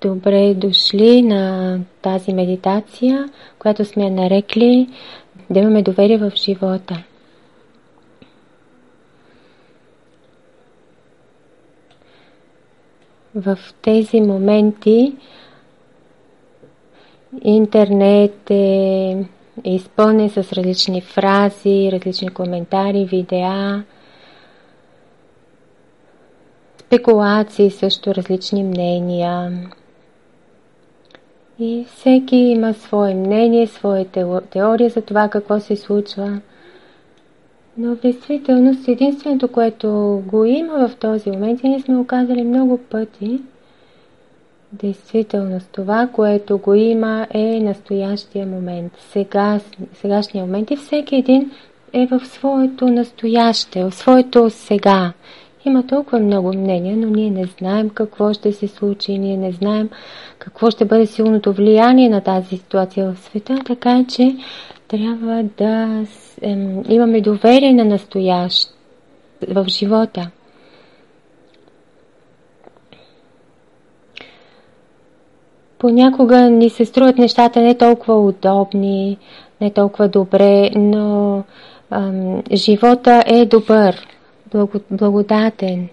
Добре 0.00 0.54
дошли 0.54 1.22
на 1.22 1.78
тази 2.02 2.32
медитация, 2.32 3.28
която 3.58 3.84
сме 3.84 4.10
нарекли 4.10 4.88
да 5.50 5.60
имаме 5.60 5.82
доверие 5.82 6.18
в 6.18 6.32
живота. 6.36 7.04
В 13.34 13.58
тези 13.82 14.20
моменти 14.20 15.16
интернет 17.42 18.50
е 18.50 19.24
изпълнен 19.64 20.30
с 20.30 20.52
различни 20.52 21.00
фрази, 21.00 21.90
различни 21.92 22.28
коментари, 22.28 23.04
видеа, 23.04 23.84
спекулации, 26.88 27.70
също 27.70 28.14
различни 28.14 28.62
мнения. 28.62 29.52
И 31.58 31.86
всеки 31.88 32.36
има 32.36 32.74
свое 32.74 33.14
мнение, 33.14 33.66
своя 33.66 34.06
теория 34.50 34.90
за 34.90 35.00
това 35.00 35.28
какво 35.28 35.60
се 35.60 35.76
случва. 35.76 36.40
Но 37.78 37.94
в 37.94 38.00
действителност 38.00 38.88
единственото, 38.88 39.48
което 39.48 39.88
го 40.26 40.44
има 40.44 40.88
в 40.88 40.96
този 40.96 41.30
момент, 41.30 41.60
и 41.62 41.68
ние 41.68 41.80
сме 41.80 41.96
оказали 41.96 42.42
много 42.42 42.78
пъти, 42.78 43.40
действителност 44.72 45.68
това, 45.72 46.08
което 46.12 46.58
го 46.58 46.74
има 46.74 47.26
е 47.30 47.60
настоящия 47.60 48.46
момент, 48.46 48.92
сега, 48.98 49.60
сегашния 49.94 50.44
момент 50.44 50.70
и 50.70 50.76
всеки 50.76 51.16
един 51.16 51.50
е 51.92 52.06
в 52.06 52.20
своето 52.26 52.88
настояще, 52.88 53.84
в 53.84 53.94
своето 53.94 54.50
сега. 54.50 55.12
Има 55.64 55.86
толкова 55.86 56.18
много 56.18 56.48
мнения, 56.48 56.96
но 56.96 57.06
ние 57.06 57.30
не 57.30 57.44
знаем 57.44 57.90
какво 57.90 58.32
ще 58.32 58.52
се 58.52 58.68
случи, 58.68 59.18
ние 59.18 59.36
не 59.36 59.52
знаем 59.52 59.90
какво 60.38 60.70
ще 60.70 60.84
бъде 60.84 61.06
силното 61.06 61.52
влияние 61.52 62.08
на 62.08 62.20
тази 62.20 62.56
ситуация 62.56 63.12
в 63.12 63.18
света, 63.18 63.58
така 63.66 64.04
че 64.08 64.36
трябва 64.88 65.44
да 65.58 66.04
имаме 66.88 67.20
доверие 67.20 67.72
на 67.72 67.84
настоящ 67.84 68.74
в 69.48 69.64
живота. 69.68 70.30
Понякога 75.78 76.50
ни 76.50 76.70
се 76.70 76.84
струват 76.84 77.18
нещата 77.18 77.60
не 77.60 77.74
толкова 77.74 78.14
удобни, 78.20 79.18
не 79.60 79.70
толкова 79.70 80.08
добре, 80.08 80.70
но 80.76 81.42
ем, 81.92 82.42
живота 82.52 83.24
е 83.26 83.46
добър 83.46 84.17
благодатен. 84.90 85.88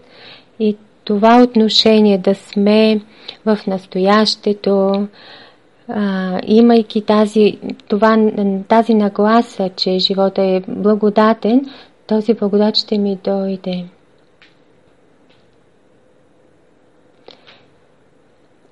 И 0.59 0.77
това 1.03 1.43
отношение 1.43 2.17
да 2.17 2.35
сме 2.35 3.01
в 3.45 3.59
настоящето, 3.67 5.07
а, 5.87 6.39
имайки 6.47 7.01
тази, 7.01 7.57
това, 7.87 8.17
тази 8.67 8.93
нагласа, 8.93 9.69
че 9.75 9.99
живота 9.99 10.41
е 10.41 10.61
благодатен, 10.67 11.65
този 12.07 12.33
благодат 12.33 12.75
ще 12.75 12.97
ми 12.97 13.17
дойде. 13.23 13.85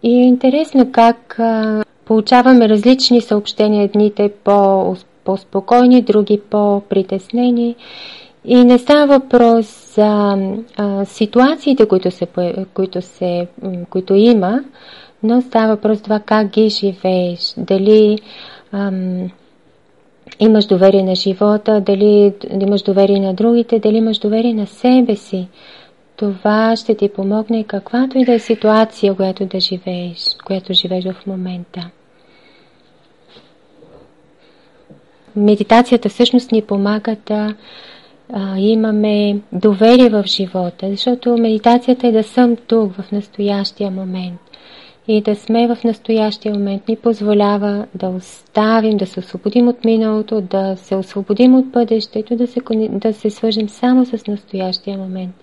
И 0.03 0.15
е 0.15 0.23
интересно 0.23 0.91
как 0.91 1.39
а, 1.39 1.83
получаваме 2.05 2.69
различни 2.69 3.21
съобщения, 3.21 3.83
едните 3.83 4.31
по, 4.43 4.95
по-спокойни, 5.23 6.01
други 6.01 6.41
по-притеснени. 6.49 7.75
И 8.45 8.63
не 8.63 8.77
става 8.77 9.19
въпрос 9.19 9.93
за 9.95 10.37
а, 10.77 11.05
ситуациите, 11.05 11.87
които, 11.87 12.11
се, 12.11 12.27
които, 12.73 13.01
се, 13.01 13.47
които 13.89 14.13
има, 14.15 14.63
но 15.23 15.41
става 15.41 15.67
въпрос 15.67 16.01
това 16.01 16.19
как 16.19 16.47
ги 16.47 16.69
живееш. 16.69 17.53
Дали 17.57 18.19
ам, 18.71 19.29
имаш 20.39 20.65
доверие 20.65 21.03
на 21.03 21.15
живота, 21.15 21.81
дали 21.81 22.33
имаш 22.61 22.81
доверие 22.81 23.19
на 23.19 23.33
другите, 23.33 23.79
дали 23.79 23.97
имаш 23.97 24.17
доверие 24.17 24.53
на 24.53 24.67
себе 24.67 25.15
си. 25.15 25.47
Това 26.15 26.75
ще 26.75 26.95
ти 26.95 27.09
помогне 27.09 27.63
каквато 27.63 28.17
и 28.17 28.25
да 28.25 28.33
е 28.33 28.39
ситуация, 28.39 29.15
която 29.15 29.45
да 29.45 29.59
живееш, 29.59 30.35
която 30.45 30.73
живееш 30.73 31.05
в 31.05 31.27
момента. 31.27 31.89
Медитацията 35.35 36.09
всъщност 36.09 36.51
ни 36.51 36.61
помага 36.61 37.15
да 37.25 37.55
а, 38.33 38.57
имаме 38.57 39.39
доверие 39.51 40.09
в 40.09 40.23
живота, 40.25 40.89
защото 40.89 41.37
медитацията 41.37 42.07
е 42.07 42.11
да 42.11 42.23
съм 42.23 42.55
тук 42.55 42.93
в 42.93 43.11
настоящия 43.11 43.91
момент. 43.91 44.39
И 45.07 45.21
да 45.21 45.35
сме 45.35 45.75
в 45.75 45.83
настоящия 45.83 46.53
момент 46.53 46.87
ни 46.87 46.95
позволява 46.95 47.85
да 47.95 48.07
оставим, 48.07 48.97
да 48.97 49.05
се 49.05 49.19
освободим 49.19 49.67
от 49.67 49.85
миналото, 49.85 50.41
да 50.41 50.75
се 50.77 50.95
освободим 50.95 51.55
от 51.55 51.67
бъдещето, 51.67 52.35
да 52.35 52.47
се, 52.47 52.61
да 52.89 53.13
се 53.13 53.29
свържем 53.29 53.69
само 53.69 54.05
с 54.05 54.27
настоящия 54.27 54.97
момент. 54.97 55.35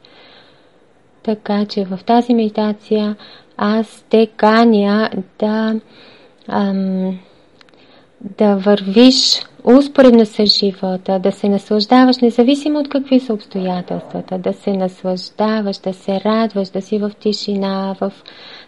Така 1.23 1.67
че 1.67 1.85
в 1.85 1.99
тази 2.07 2.35
медитация 2.35 3.17
аз 3.57 4.05
те 4.11 4.27
каня 4.27 5.11
да, 5.39 5.81
ам, 6.49 7.19
да 8.39 8.57
вървиш 8.57 9.43
успоредно 9.65 10.27
с 10.27 10.47
живота, 10.47 11.19
да 11.19 11.33
се 11.33 11.49
наслаждаваш, 11.49 12.19
независимо 12.19 12.79
от 12.79 12.89
какви 12.89 13.21
са 13.21 13.35
обстоятелствата, 13.35 14.39
да 14.39 14.53
се 14.53 14.73
наслаждаваш, 14.73 15.79
да 15.79 15.93
се 15.93 16.21
радваш, 16.21 16.69
да 16.69 16.83
си 16.83 16.99
в 16.99 17.11
тишина, 17.21 17.97
в 18.01 18.13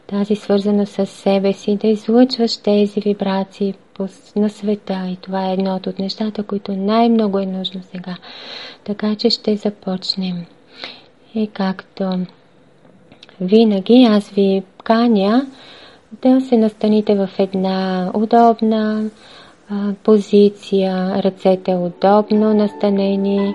тази 0.06 0.34
свързана 0.36 0.86
с 0.86 1.06
себе 1.06 1.52
си, 1.52 1.76
да 1.76 1.86
излъчваш 1.86 2.56
тези 2.56 3.00
вибрации 3.00 3.74
на 4.36 4.50
света. 4.50 5.08
И 5.12 5.16
това 5.16 5.48
е 5.48 5.52
едно 5.52 5.80
от 5.86 5.98
нещата, 5.98 6.42
които 6.42 6.72
най-много 6.72 7.38
е 7.38 7.46
нужно 7.46 7.80
сега. 7.82 8.16
Така 8.84 9.14
че 9.14 9.30
ще 9.30 9.56
започнем. 9.56 10.44
И 11.34 11.46
както 11.46 12.18
винаги 13.40 14.06
аз 14.10 14.30
ви 14.30 14.62
каня 14.84 15.46
да 16.22 16.40
се 16.40 16.56
настаните 16.56 17.14
в 17.14 17.28
една 17.38 18.10
удобна, 18.14 19.10
позиция, 20.04 21.22
ръцете 21.24 21.74
удобно 21.74 22.54
настанени, 22.54 23.54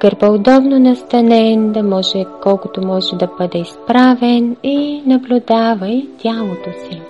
гърба 0.00 0.30
удобно 0.30 0.78
настанен, 0.78 1.72
да 1.72 1.82
може 1.82 2.24
колкото 2.42 2.86
може 2.86 3.16
да 3.16 3.28
бъде 3.38 3.58
изправен 3.58 4.56
и 4.62 5.02
наблюдавай 5.06 6.06
тялото 6.22 6.70
си. 6.72 7.00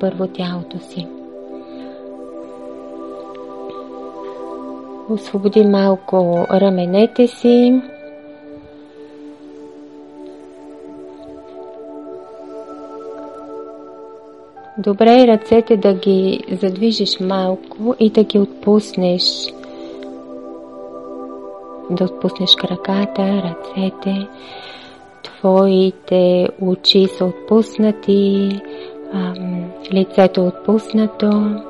Първо 0.00 0.26
тялото 0.26 0.78
си. 0.78 1.06
Освободи 5.10 5.64
малко 5.64 6.46
раменете 6.50 7.26
си, 7.26 7.80
Добре 14.78 15.22
е 15.22 15.26
ръцете 15.26 15.76
да 15.76 15.94
ги 15.94 16.40
задвижиш 16.62 17.20
малко 17.20 17.94
и 18.00 18.10
да 18.10 18.24
ги 18.24 18.38
отпуснеш. 18.38 19.22
Да 21.90 22.04
отпуснеш 22.04 22.54
краката, 22.54 23.22
ръцете. 23.22 24.26
Твоите 25.22 26.48
очи 26.60 27.08
са 27.18 27.24
отпуснати, 27.24 28.60
лицето 29.92 30.40
е 30.40 30.44
отпуснато. 30.44 31.60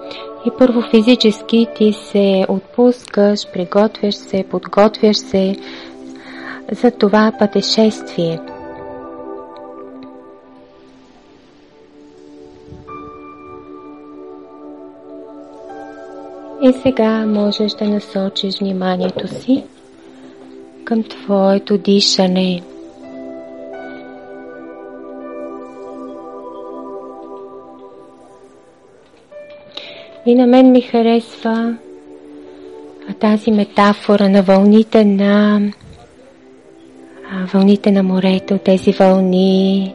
И 0.47 0.51
първо 0.59 0.83
физически 0.83 1.67
ти 1.77 1.93
се 1.93 2.47
отпускаш, 2.49 3.53
приготвяш 3.53 4.15
се, 4.15 4.45
подготвяш 4.51 5.17
се 5.17 5.57
за 6.73 6.91
това 6.91 7.33
пътешествие– 7.39 8.41
И 16.63 16.73
сега 16.73 17.27
можеш 17.27 17.73
да 17.73 17.85
насочиш 17.85 18.59
вниманието 18.59 19.29
си 19.29 19.65
към 20.85 21.03
твоето 21.03 21.79
дишане. 21.79 22.63
И 30.27 30.35
на 30.35 30.47
мен 30.47 30.73
ми 30.73 30.81
харесва 30.81 31.77
тази 33.21 33.51
метафора 33.51 34.29
на 34.29 34.43
вълните 34.43 35.05
на 35.05 35.61
вълните 37.53 37.91
на 37.91 38.03
морето, 38.03 38.59
тези 38.59 38.93
вълни. 38.93 39.95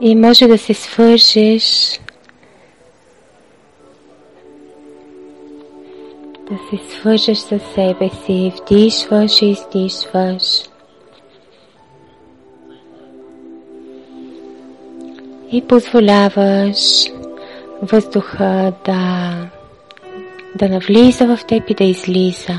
И 0.00 0.14
може 0.14 0.46
да 0.46 0.58
се 0.58 0.74
свържеш 0.74 2.00
да 6.50 6.58
се 6.70 6.92
свържеш 6.92 7.38
със 7.38 7.62
себе 7.62 8.08
си, 8.08 8.52
вдишваш 8.56 9.42
и 9.42 9.46
издишваш. 9.46 10.62
И 15.52 15.62
позволяваш 15.62 17.10
въздуха 17.82 18.72
да, 18.84 19.32
да 20.58 20.68
навлиза 20.68 21.36
в 21.36 21.46
теб 21.46 21.70
и 21.70 21.74
да 21.74 21.84
излиза. 21.84 22.58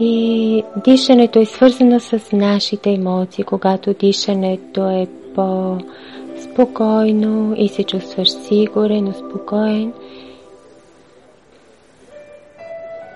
И 0.00 0.62
дишането 0.84 1.38
е 1.38 1.44
свързано 1.44 2.00
с 2.00 2.20
нашите 2.32 2.90
емоции, 2.90 3.44
когато 3.44 3.94
дишането 3.94 4.88
е 4.88 5.06
по-спокойно 6.38 7.54
и 7.56 7.68
се 7.68 7.84
чувстваш 7.84 8.30
сигурен, 8.30 9.08
успокоен. 9.08 9.92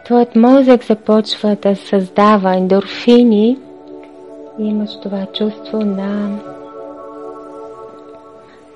Твоят 0.04 0.36
мозък 0.36 0.84
започва 0.84 1.56
да 1.62 1.76
създава 1.76 2.56
ендорфини 2.56 3.58
и 4.60 4.64
имаш 4.64 4.90
това 5.02 5.26
чувство 5.26 5.78
на, 5.78 6.38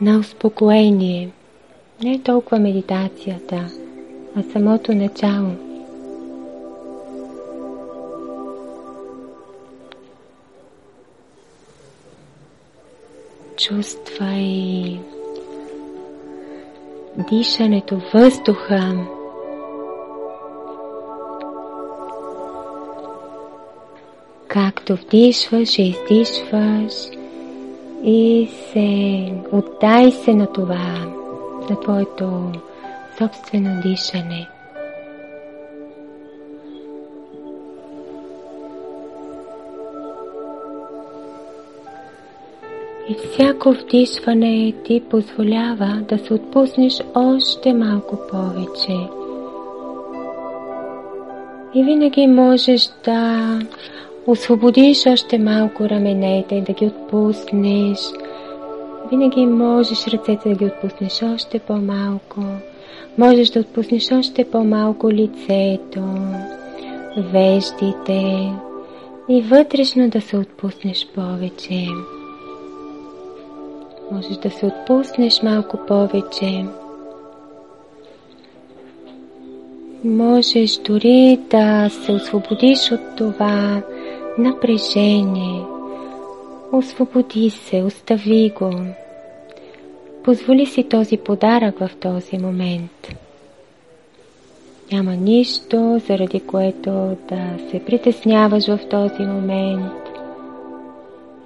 на 0.01 0.19
успокоение. 0.19 1.31
Не 2.03 2.13
е 2.13 2.23
толкова 2.23 2.59
медитацията, 2.59 3.67
а 4.37 4.43
самото 4.53 4.95
начало– 4.95 5.51
Чувствай 13.57 15.01
дишането, 17.31 18.01
въздуха. 18.15 19.07
Както 24.49 24.97
вдишваш 24.97 25.79
и 25.79 25.83
издишваш 25.83 26.93
и 28.05 28.49
се 28.73 29.33
отдай 29.53 30.13
се 30.13 30.35
на 30.35 30.53
това, 30.53 31.07
на 31.71 31.81
твоето 31.81 32.53
собствено 33.19 33.83
дишане. 33.83 34.49
И 43.09 43.15
всяко 43.15 43.73
вдишване 43.73 44.73
ти 44.85 45.03
позволява 45.11 46.03
да 46.09 46.19
се 46.19 46.35
отпуснеш 46.35 47.01
още 47.15 47.73
малко 47.73 48.19
повече. 48.31 48.97
И 51.75 51.85
винаги 51.85 52.27
можеш 52.27 52.89
да 53.05 53.61
освободиш 54.27 55.07
още 55.07 55.39
малко 55.39 55.89
раменете, 55.89 56.61
да 56.61 56.73
ги 56.73 56.87
отпуснеш. 56.87 57.99
Винаги 59.11 59.47
можеш 59.47 60.07
ръцете 60.07 60.49
да 60.49 60.55
ги 60.55 60.65
отпуснеш 60.65 61.23
още 61.35 61.59
по-малко. 61.59 62.41
Можеш 63.19 63.51
да 63.51 63.61
отпуснеш 63.61 64.13
още 64.13 64.51
по-малко 64.51 65.11
лицето, 65.11 66.01
веждите 67.33 68.53
и 69.29 69.43
вътрешно 69.43 70.09
да 70.09 70.21
се 70.21 70.37
отпуснеш 70.37 71.07
повече. 71.15 71.87
Можеш 74.11 74.37
да 74.37 74.51
се 74.51 74.67
отпуснеш 74.67 75.43
малко 75.43 75.77
повече. 75.87 76.65
Можеш 80.05 80.77
дори 80.77 81.39
да 81.51 81.89
се 81.89 82.13
освободиш 82.13 82.93
от 82.93 83.17
това 83.17 83.83
напрежение. 84.39 85.63
Освободи 86.73 87.51
се, 87.51 87.83
остави 87.83 88.53
го. 88.59 88.73
Позволи 90.25 90.67
си 90.67 90.89
този 90.89 91.17
подарък 91.17 91.79
в 91.79 91.91
този 92.01 92.39
момент. 92.39 93.09
Няма 94.93 95.17
нищо, 95.17 96.01
заради 96.07 96.41
което 96.41 97.17
да 97.29 97.71
се 97.71 97.85
притесняваш 97.85 98.67
в 98.67 98.79
този 98.91 99.23
момент. 99.23 99.93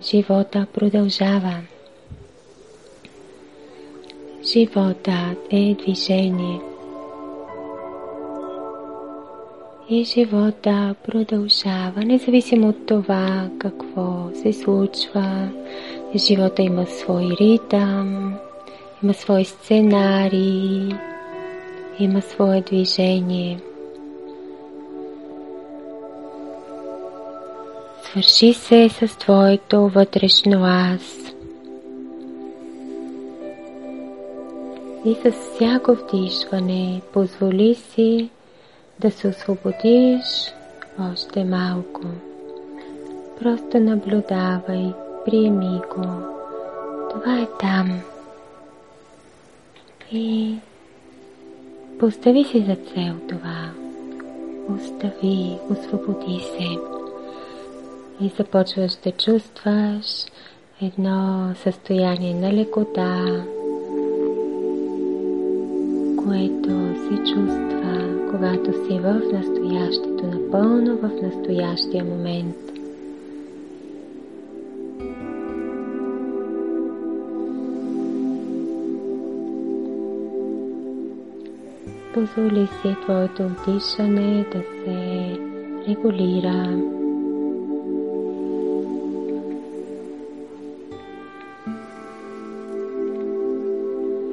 Живота 0.02 0.66
продължава. 0.74 1.54
Животът 4.44 5.38
е 5.50 5.75
движение. 5.75 6.60
И 9.88 10.04
живота 10.04 10.94
продължава, 11.06 12.00
независимо 12.04 12.69
от 12.69 12.87
това 12.87 13.48
какво 13.58 14.28
се 14.42 14.52
случва. 14.52 15.48
Живота 16.16 16.62
има 16.62 16.87
свой 16.87 17.37
ритъм, 17.40 18.34
има 19.02 19.14
свой 19.14 19.44
сценарий, 19.44 20.88
има 21.98 22.22
свое 22.22 22.60
движение. 22.60 23.58
Свърши 28.02 28.52
се 28.52 28.88
с 28.88 29.19
твоето 29.19 29.88
вътрешно 29.88 30.64
аз. 30.64 31.19
И 35.05 35.14
с 35.14 35.32
всяко 35.32 35.94
вдишване 35.94 37.02
позволи 37.12 37.75
си 37.75 38.31
да 39.00 39.11
се 39.11 39.29
освободиш 39.29 40.52
още 41.12 41.44
малко. 41.44 42.00
Просто 43.41 43.81
наблюдавай, 43.81 44.93
приеми 45.24 45.81
го. 45.94 46.06
Това 47.10 47.41
е 47.41 47.46
там. 47.60 48.01
И 50.13 50.55
постави 51.98 52.44
си 52.44 52.65
за 52.69 52.77
цел 52.77 53.15
това. 53.29 53.70
Остави, 54.74 55.58
освободи 55.70 56.41
се. 56.41 56.67
И 58.24 58.29
започваш 58.39 58.93
да 59.05 59.13
чувстваш 59.13 60.24
едно 60.82 61.51
състояние 61.63 62.34
на 62.34 62.53
лекота, 62.53 63.44
което 66.24 66.70
се 66.94 67.34
чувства, 67.34 67.81
когато 68.31 68.72
си 68.72 68.98
в 68.98 69.20
настоящето, 69.32 70.27
напълно 70.27 70.96
в 70.96 71.10
настоящия 71.22 72.05
момент. 72.05 72.56
Позволи 82.15 82.67
си 82.67 82.96
твоето 83.03 83.43
дишане 83.67 84.44
да 84.53 84.58
се 84.60 85.39
регулира 85.89 86.99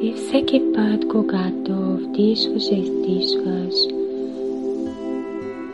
И 0.01 0.13
всеки 0.13 0.61
път, 0.75 1.07
когато 1.09 1.73
вдишваш 1.73 2.63
и 2.71 2.75
издишваш, 2.75 3.75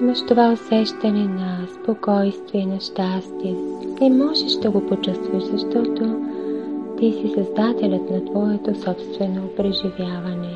имаш 0.01 0.21
това 0.27 0.51
усещане 0.51 1.23
на 1.23 1.67
спокойствие, 1.81 2.65
на 2.65 2.79
щастие. 2.79 3.55
И 4.01 4.09
можеш 4.09 4.53
да 4.53 4.71
го 4.71 4.87
почувстваш, 4.87 5.43
защото 5.43 6.21
ти 6.99 7.11
си 7.11 7.33
създателят 7.35 8.11
на 8.11 8.25
твоето 8.25 8.81
собствено 8.81 9.47
преживяване. 9.57 10.53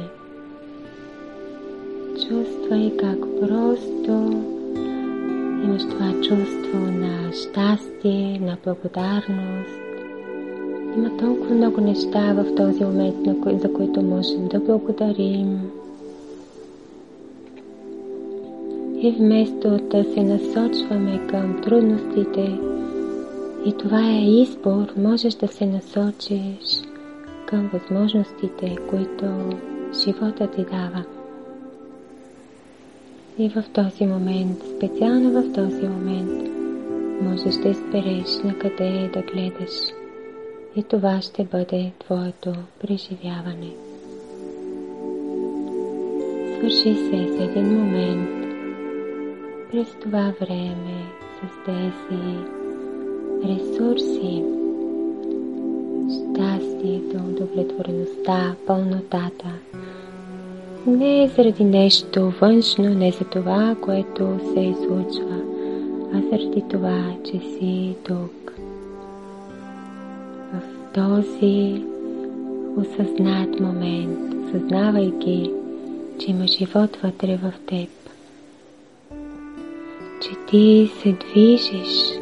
Чувствай 2.30 2.98
как 2.98 3.20
просто 3.42 4.44
имаш 5.64 5.84
това 5.84 6.12
чувство 6.22 6.80
на 6.80 7.34
щастие, 7.34 8.40
на 8.40 8.58
благодарност, 8.66 9.87
има 10.98 11.18
толкова 11.18 11.56
много 11.56 11.82
неща 11.82 12.34
в 12.34 12.56
този 12.56 12.84
момент, 12.84 13.16
за 13.62 13.74
които 13.74 14.02
можем 14.02 14.48
да 14.48 14.60
благодарим. 14.60 15.60
И 19.02 19.12
вместо 19.12 19.70
да 19.70 20.04
се 20.04 20.24
насочваме 20.24 21.28
към 21.28 21.62
трудностите, 21.62 22.60
И 23.66 23.74
това 23.74 24.12
е 24.12 24.42
избор, 24.42 24.86
можеш 24.98 25.34
да 25.34 25.48
се 25.48 25.66
насочиш 25.66 26.82
към 27.46 27.70
възможностите, 27.74 28.76
които 28.90 29.26
живота 30.04 30.48
ти 30.48 30.66
дава. 30.72 31.04
И 33.38 33.50
в 33.50 33.64
този 33.74 34.06
момент, 34.06 34.58
специално 34.78 35.32
в 35.32 35.54
този 35.54 35.88
момент, 35.88 36.50
можеш 37.22 37.56
да 37.56 37.70
избереш 37.70 38.44
на 38.44 38.60
къде 38.60 39.10
да 39.14 39.22
гледаш. 39.22 40.07
И 40.78 40.84
това 40.84 41.22
ще 41.22 41.44
бъде 41.44 41.92
твоето 42.00 42.54
преживяване. 42.80 43.72
Свърши 46.58 46.96
се 46.96 47.28
с 47.34 47.42
един 47.42 47.78
момент. 47.78 48.30
През 49.72 49.88
това 50.04 50.34
време 50.42 51.04
с 51.38 51.66
тези 51.66 52.22
ресурси, 53.46 54.44
щастието, 56.08 57.18
удовлетвореността, 57.18 58.56
пълнотата. 58.68 59.54
Не 60.88 61.24
е 61.24 61.28
заради 61.28 61.64
нещо 61.64 62.34
външно, 62.42 62.90
не 62.90 63.12
за 63.12 63.26
това, 63.26 63.76
което 63.82 64.40
се 64.54 64.60
излучва, 64.60 65.42
а 66.14 66.22
заради 66.32 66.64
това, 66.70 67.16
че 67.24 67.32
си 67.32 67.96
тук. 68.04 68.57
Този 70.98 71.84
осъзнат 72.78 73.60
момент, 73.60 74.20
съзнавайки, 74.52 75.52
че 76.20 76.32
има 76.32 76.48
живот 76.48 76.98
вътре 77.04 77.38
в 77.38 77.54
теб, 77.68 77.90
че 80.22 80.30
ти 80.50 80.92
се 81.02 81.12
движиш 81.12 82.20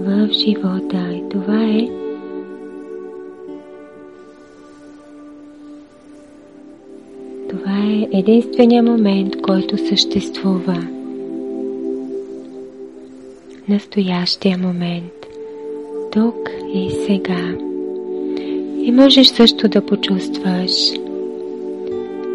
в 0.00 0.28
живота 0.32 1.12
и 1.12 1.28
това 1.30 1.64
е 1.64 1.88
Това 7.48 7.78
е 7.78 8.18
единствения 8.18 8.82
момент, 8.82 9.42
който 9.42 9.78
съществува. 9.78 10.86
Настоящия 13.68 14.58
момент. 14.58 15.21
Тук 16.12 16.50
и 16.74 16.90
сега. 16.90 17.54
И 18.84 18.92
можеш 18.92 19.26
също 19.26 19.68
да 19.68 19.86
почувстваш, 19.86 20.92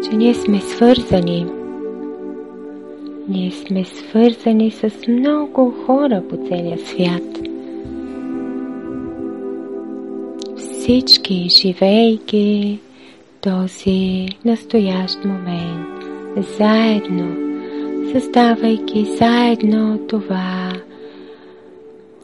че 0.04 0.16
ние 0.16 0.34
сме 0.34 0.60
свързани. 0.60 1.46
Ние 3.28 3.50
сме 3.50 3.84
свързани 3.84 4.70
с 4.70 4.90
много 5.08 5.74
хора 5.86 6.22
по 6.30 6.36
целия 6.36 6.78
свят. 6.78 7.38
Всички, 10.56 11.48
живейки 11.48 12.78
този 13.40 14.28
настоящ 14.44 15.24
момент, 15.24 16.04
заедно, 16.58 17.36
създавайки 18.12 19.04
заедно 19.18 19.98
това, 20.08 20.67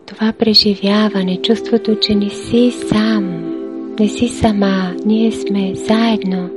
това 0.07 0.33
преживяване, 0.33 1.43
чувството, 1.43 1.97
че 2.01 2.15
не 2.15 2.31
си 2.31 2.73
сам, 2.89 3.55
не 4.01 4.09
си 4.09 4.29
сама, 4.29 4.95
ние 5.07 5.33
сме 5.33 5.75
заедно. 5.75 6.51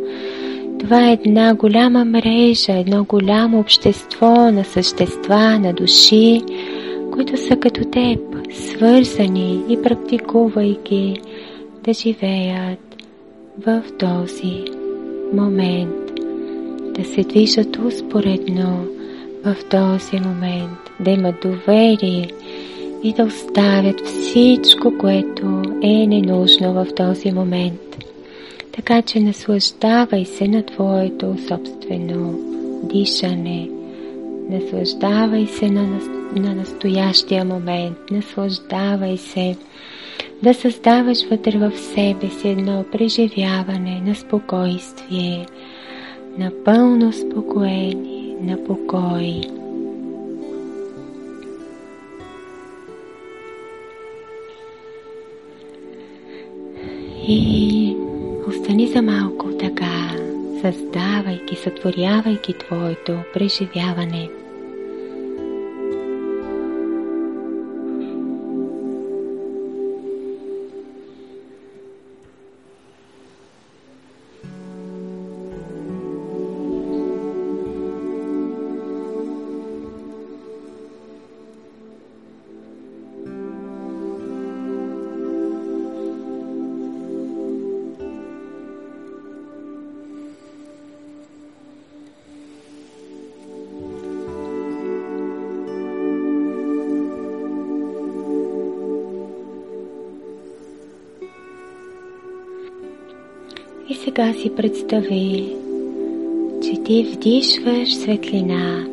Това 0.79 1.09
е 1.09 1.13
една 1.13 1.53
голяма 1.53 2.05
мрежа, 2.05 2.73
едно 2.73 3.03
голямо 3.03 3.59
общество 3.59 4.51
на 4.51 4.63
същества, 4.63 5.59
на 5.59 5.73
души, 5.73 6.41
които 7.11 7.37
са 7.37 7.55
като 7.55 7.81
теб, 7.85 8.19
свързани 8.53 9.63
и 9.69 9.81
практикувайки 9.81 11.21
да 11.83 11.93
живеят 11.93 13.03
в 13.65 13.83
този 13.99 14.63
момент, 15.33 16.11
да 16.97 17.05
се 17.05 17.21
движат 17.21 17.77
успоредно 17.77 18.85
в 19.45 19.55
този 19.69 20.19
момент, 20.19 20.79
да 20.99 21.11
имат 21.11 21.35
доверие 21.41 22.27
и 23.03 23.13
да 23.13 23.23
оставят 23.23 24.07
всичко, 24.07 24.93
което 24.99 25.61
е 25.83 26.07
ненужно 26.07 26.73
в 26.73 26.87
този 26.95 27.31
момент. 27.31 27.97
Така 28.71 29.01
че 29.01 29.19
наслаждавай 29.19 30.25
се 30.25 30.47
на 30.47 30.63
твоето 30.63 31.35
собствено 31.47 32.39
дишане. 32.83 33.69
Наслаждавай 34.49 35.47
се 35.47 35.69
на, 35.69 35.99
на 36.35 36.55
настоящия 36.55 37.45
момент. 37.45 37.97
Наслаждавай 38.11 39.17
се 39.17 39.55
да 40.43 40.53
създаваш 40.53 41.29
вътре 41.29 41.57
в 41.57 41.77
себе 41.77 42.29
си 42.29 42.49
едно 42.49 42.85
преживяване 42.91 44.01
на 44.05 44.15
спокойствие, 44.15 45.45
на 46.37 46.51
пълно 46.65 47.13
спокоение, 47.13 48.35
на 48.41 48.63
покой. 48.63 49.41
И 57.29 57.95
остани 58.47 58.87
за 58.87 59.01
малко 59.01 59.49
така, 59.59 60.15
създавайки, 60.61 61.55
сътворявайки 61.55 62.53
твоето 62.53 63.13
преживяване– 63.33 64.29
сега 104.17 104.33
си 104.33 104.55
представи, 104.55 105.55
че 106.63 106.83
ти 106.83 107.03
вдишваш 107.03 107.95
светлина 107.95 108.85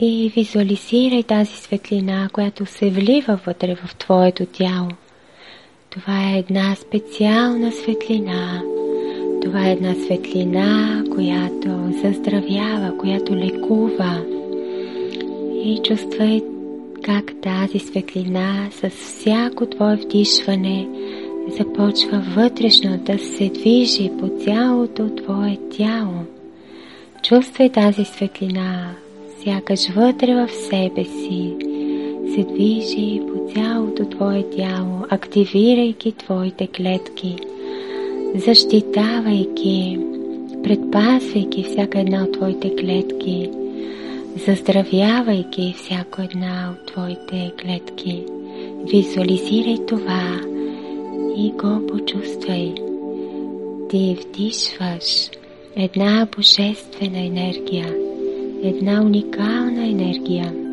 и 0.00 0.32
визуализирай 0.36 1.22
тази 1.22 1.56
светлина, 1.56 2.28
която 2.32 2.66
се 2.66 2.90
влива 2.90 3.40
вътре 3.46 3.74
в 3.74 3.96
твоето 3.96 4.46
тяло. 4.46 4.88
Това 5.90 6.32
е 6.32 6.38
една 6.38 6.74
специална 6.74 7.72
светлина. 7.72 8.62
Това 9.42 9.68
е 9.68 9.72
една 9.72 9.94
светлина, 9.94 11.02
която 11.14 11.92
заздравява, 12.02 12.98
която 12.98 13.36
лекува. 13.36 14.24
И 15.64 15.80
чувствай 15.84 16.42
как 17.02 17.32
тази 17.42 17.78
светлина 17.78 18.68
с 18.70 18.90
всяко 18.90 19.66
твое 19.66 19.96
вдишване 19.96 20.88
започва 21.58 22.24
вътрешно 22.36 22.98
да 22.98 23.18
се 23.18 23.48
движи 23.48 24.10
по 24.20 24.28
цялото 24.44 25.08
твое 25.08 25.58
тяло. 25.76 26.24
Чувствай 27.22 27.72
тази 27.72 28.04
светлина, 28.04 28.90
сякаш 29.44 29.88
вътре 29.88 30.34
в 30.34 30.48
себе 30.50 31.04
си 31.04 31.54
се 32.34 32.44
движи 32.44 33.20
по 33.20 33.54
цялото 33.54 34.04
твое 34.04 34.44
тяло, 34.56 35.04
активирайки 35.08 36.12
твоите 36.12 36.66
клетки, 36.66 37.36
защитавайки, 38.34 39.98
предпазвайки 40.64 41.62
всяка 41.62 42.00
една 42.00 42.22
от 42.22 42.32
твоите 42.32 42.76
клетки, 42.76 43.50
заздравявайки 44.46 45.74
всяка 45.78 46.24
една 46.24 46.70
от 46.72 46.86
твоите 46.86 47.52
клетки. 47.62 48.24
Визуализирай 48.92 49.76
това 49.88 50.40
и 51.38 51.52
го 51.52 51.86
почувствай. 51.86 52.74
Ти 53.90 54.18
вдишваш 54.20 55.30
една 55.76 56.28
божествена 56.36 57.18
енергия, 57.18 57.96
една 58.62 59.02
уникална 59.02 59.88
енергия. 59.88 60.67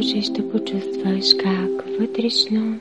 Можеш 0.00 0.28
да 0.28 0.50
почувстваш 0.50 1.34
как 1.42 1.84
вътрешно 2.00 2.78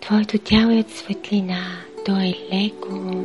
твоето 0.00 0.38
тяло 0.38 0.70
е 0.70 0.78
от 0.78 0.90
светлина. 0.90 1.62
То 2.06 2.16
е 2.16 2.34
леко, 2.54 3.24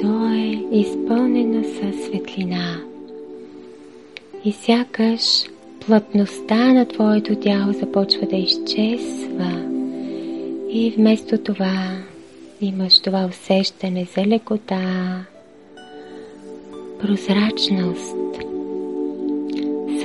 то 0.00 0.28
е 0.28 0.76
изпълнено 0.76 1.64
със 1.64 2.04
светлина. 2.04 2.80
И 4.44 4.52
сякаш 4.52 5.44
плътността 5.86 6.72
на 6.72 6.88
твоето 6.88 7.36
тяло 7.36 7.72
започва 7.72 8.26
да 8.26 8.36
изчезва. 8.36 9.62
И 10.70 10.94
вместо 10.96 11.38
това 11.38 11.90
имаш 12.60 12.98
това 12.98 13.24
усещане 13.24 14.06
за 14.16 14.26
лекота, 14.26 15.24
прозрачност. 17.00 18.23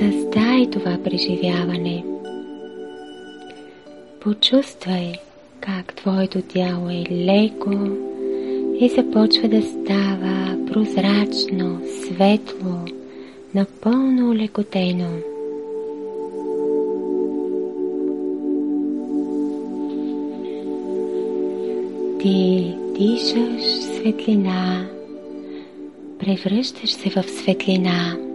Създай 0.00 0.70
това 0.70 0.98
преживяване. 1.04 2.04
Почувствай 4.20 5.12
как 5.60 5.94
твоето 5.94 6.42
тяло 6.42 6.90
е 6.90 7.04
леко 7.10 7.70
и 8.80 8.88
започва 8.88 9.48
да 9.48 9.62
става 9.62 10.66
прозрачно, 10.66 11.80
светло, 12.04 12.84
напълно 13.54 14.34
лекотено. 14.34 15.08
Ти 22.22 22.74
дишаш 22.98 23.72
светлина, 23.82 24.86
превръщаш 26.18 26.90
се 26.90 27.10
в 27.10 27.22
светлина. 27.22 28.29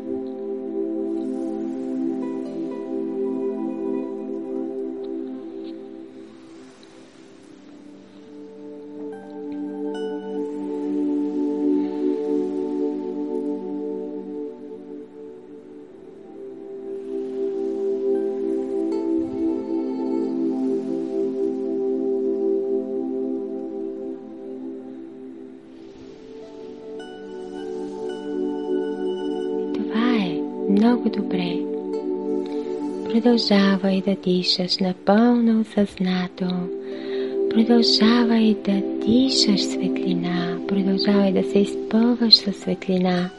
Продължавай 33.36 34.02
да 34.02 34.16
дишаш 34.16 34.78
напълно 34.78 35.62
осъзнато. 35.62 36.46
Продължавай 37.50 38.56
да 38.66 38.82
дишаш 39.06 39.64
светлина. 39.64 40.58
Продължавай 40.68 41.32
да 41.32 41.44
се 41.44 41.60
изпълваш 41.60 42.36
със 42.36 42.56
светлина. 42.56 43.30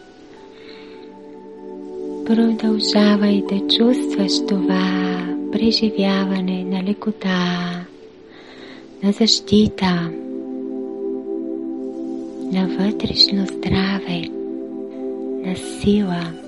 Продължавай 2.26 3.42
да 3.48 3.76
чувстваш 3.76 4.32
това 4.48 5.18
преживяване 5.52 6.64
на 6.64 6.82
лекота, 6.82 7.84
на 9.02 9.12
защита, 9.12 10.10
на 12.52 12.66
вътрешно 12.66 13.46
здраве, 13.46 14.28
на 15.46 15.56
сила. 15.56 16.45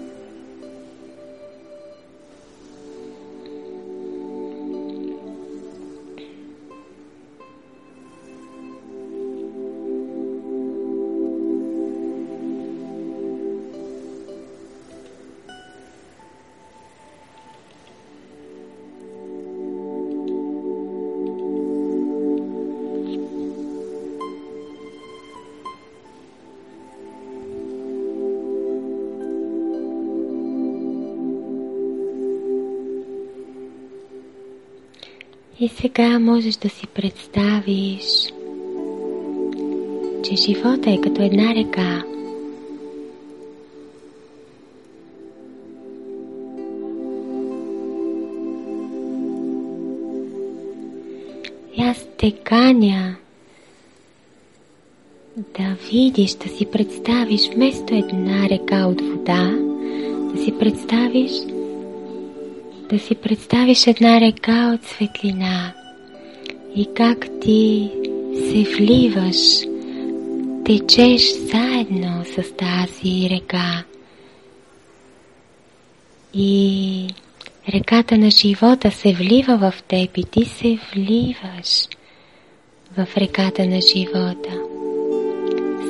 И 35.61 35.69
сега 35.69 36.19
можеш 36.19 36.57
да 36.57 36.69
си 36.69 36.87
представиш, 36.87 38.33
че 40.25 40.37
живота 40.37 40.91
е 40.91 41.01
като 41.01 41.23
една 41.23 41.55
река. 41.55 42.05
И 51.77 51.83
аз 51.83 52.07
те 52.19 52.33
каня 52.33 53.17
да 55.37 55.77
видиш, 55.91 56.35
да 56.35 56.49
си 56.49 56.67
представиш 56.67 57.51
вместо 57.55 57.95
една 57.95 58.49
река 58.49 58.87
от 58.87 59.01
вода, 59.01 59.51
да 60.35 60.45
си 60.45 60.59
представиш 60.59 61.58
да 62.91 62.99
си 62.99 63.15
представиш 63.15 63.87
една 63.87 64.21
река 64.21 64.73
от 64.75 64.85
светлина 64.85 65.73
и 66.77 66.89
как 66.95 67.27
ти 67.41 67.91
се 68.35 68.77
вливаш, 68.77 69.37
течеш 70.65 71.33
заедно 71.33 72.25
с 72.25 72.57
тази 72.57 73.31
река. 73.31 73.85
И 76.35 77.15
реката 77.75 78.19
на 78.19 78.31
живота 78.31 78.91
се 78.91 79.13
влива 79.13 79.57
в 79.57 79.83
теб 79.83 80.17
и 80.17 80.25
ти 80.25 80.45
се 80.45 80.79
вливаш 80.95 81.89
в 82.97 83.17
реката 83.17 83.67
на 83.67 83.81
живота. 83.81 84.61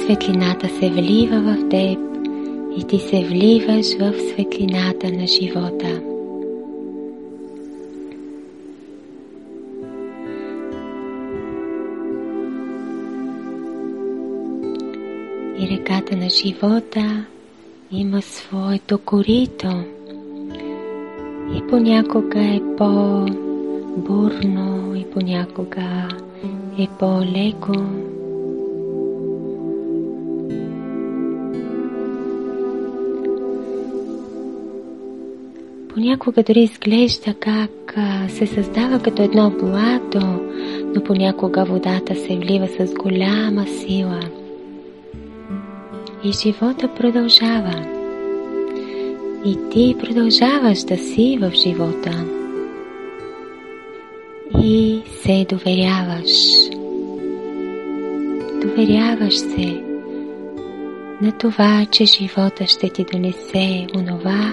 Светлината 0.04 0.68
се 0.68 0.90
влива 0.90 1.40
в 1.40 1.68
теб 1.68 1.98
и 2.78 2.86
ти 2.86 2.98
се 2.98 3.24
вливаш 3.24 3.86
в 3.98 4.12
светлината 4.32 5.12
на 5.12 5.26
живота. 5.26 6.07
Реката 15.70 16.16
на 16.16 16.28
живота 16.30 17.26
има 17.92 18.22
своето 18.22 18.98
корито 18.98 19.68
и 21.56 21.62
понякога 21.70 22.40
е 22.40 22.60
по-бурно 22.76 24.16
и 24.96 25.04
понякога 25.04 26.08
е 26.78 26.86
по-леко. 26.98 27.72
Понякога 35.88 36.42
дори 36.42 36.60
изглежда 36.60 37.34
как 37.40 37.94
се 38.28 38.46
създава 38.46 39.02
като 39.02 39.22
едно 39.22 39.50
блато, 39.50 40.20
но 40.94 41.04
понякога 41.04 41.64
водата 41.64 42.14
се 42.14 42.36
влива 42.36 42.68
с 42.68 42.94
голяма 42.94 43.66
сила– 43.66 44.20
и 46.24 46.32
живота 46.32 46.88
продължава. 46.94 47.84
И 49.44 49.58
ти 49.70 49.96
продължаваш 50.00 50.82
да 50.82 50.98
си 50.98 51.38
в 51.40 51.50
живота. 51.50 52.24
И 54.62 55.00
се 55.22 55.46
доверяваш. 55.48 56.30
Доверяваш 58.62 59.36
се 59.36 59.82
на 61.22 61.32
това, 61.38 61.86
че 61.90 62.04
живота 62.04 62.66
ще 62.66 62.88
ти 62.88 63.04
донесе 63.12 63.86
онова, 63.96 64.52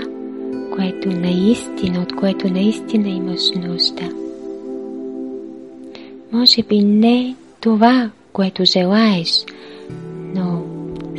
което 0.75 1.09
наистина, 1.09 2.01
от 2.01 2.15
което 2.15 2.47
наистина 2.47 3.09
имаш 3.09 3.51
нужда. 3.55 4.09
Може 6.31 6.63
би 6.63 6.79
не 6.79 7.35
това, 7.61 8.09
което 8.33 8.65
желаеш, 8.65 9.45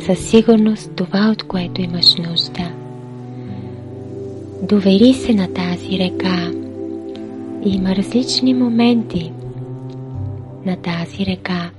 със 0.07 0.29
сигурност 0.29 0.91
това, 0.95 1.29
от 1.31 1.43
което 1.43 1.81
имаш 1.81 2.15
нужда. 2.15 2.71
Довери 4.63 5.13
се 5.13 5.33
на 5.33 5.53
тази 5.53 5.99
река. 5.99 6.51
Има 7.65 7.95
различни 7.95 8.53
моменти 8.53 9.31
на 10.65 10.75
тази 10.75 11.25
река. 11.25 11.69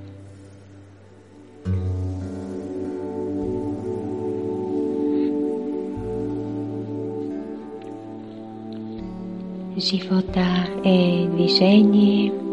Живота 9.77 10.67
е 10.85 11.27
движение. 11.27 12.48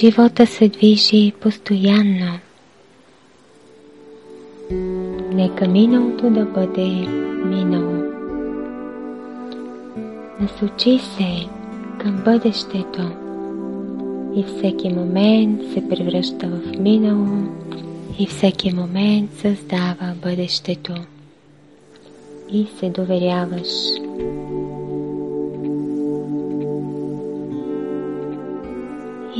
Живота 0.00 0.46
се 0.46 0.68
движи 0.68 1.32
постоянно. 1.40 2.38
Нека 5.32 5.68
миналото 5.68 6.30
да 6.30 6.44
бъде 6.44 6.88
минало. 7.44 8.04
Насочи 10.40 10.98
се 10.98 11.46
към 11.98 12.22
бъдещето 12.24 13.10
и 14.36 14.44
всеки 14.44 14.88
момент 14.88 15.60
се 15.74 15.88
превръща 15.88 16.48
в 16.48 16.78
минало 16.78 17.48
и 18.18 18.26
всеки 18.26 18.74
момент 18.74 19.30
създава 19.34 20.14
бъдещето 20.22 20.94
и 22.52 22.66
се 22.78 22.90
доверяваш. 22.90 23.68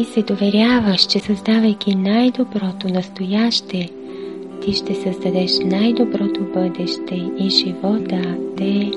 И 0.00 0.04
се 0.04 0.22
доверяваш, 0.22 1.06
че 1.06 1.18
създавайки 1.18 1.94
най-доброто 1.94 2.88
настояще, 2.88 3.88
ти 4.62 4.72
ще 4.72 4.94
създадеш 4.94 5.58
най-доброто 5.64 6.40
бъдеще 6.54 7.14
и 7.38 7.50
живота 7.50 8.36
те 8.56 8.90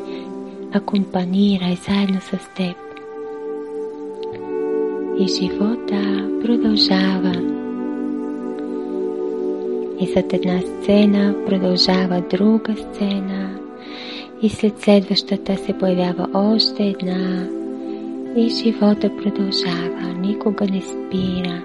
акомпанира 0.74 1.78
заедно 1.88 2.22
с 2.22 2.32
теб. 2.32 2.78
И 5.20 5.28
живота 5.28 6.30
продължава. 6.46 7.34
И 10.00 10.08
след 10.14 10.34
една 10.34 10.60
сцена 10.60 11.36
продължава 11.46 12.24
друга 12.30 12.76
сцена 12.76 13.60
и 14.42 14.50
след 14.50 14.82
следващата 14.82 15.58
се 15.58 15.74
появява 15.74 16.28
още 16.34 16.84
една 16.84 17.48
и 18.36 18.50
живота 18.50 19.18
продължава, 19.18 20.14
никога 20.20 20.66
не 20.66 20.82
спира. 20.82 21.64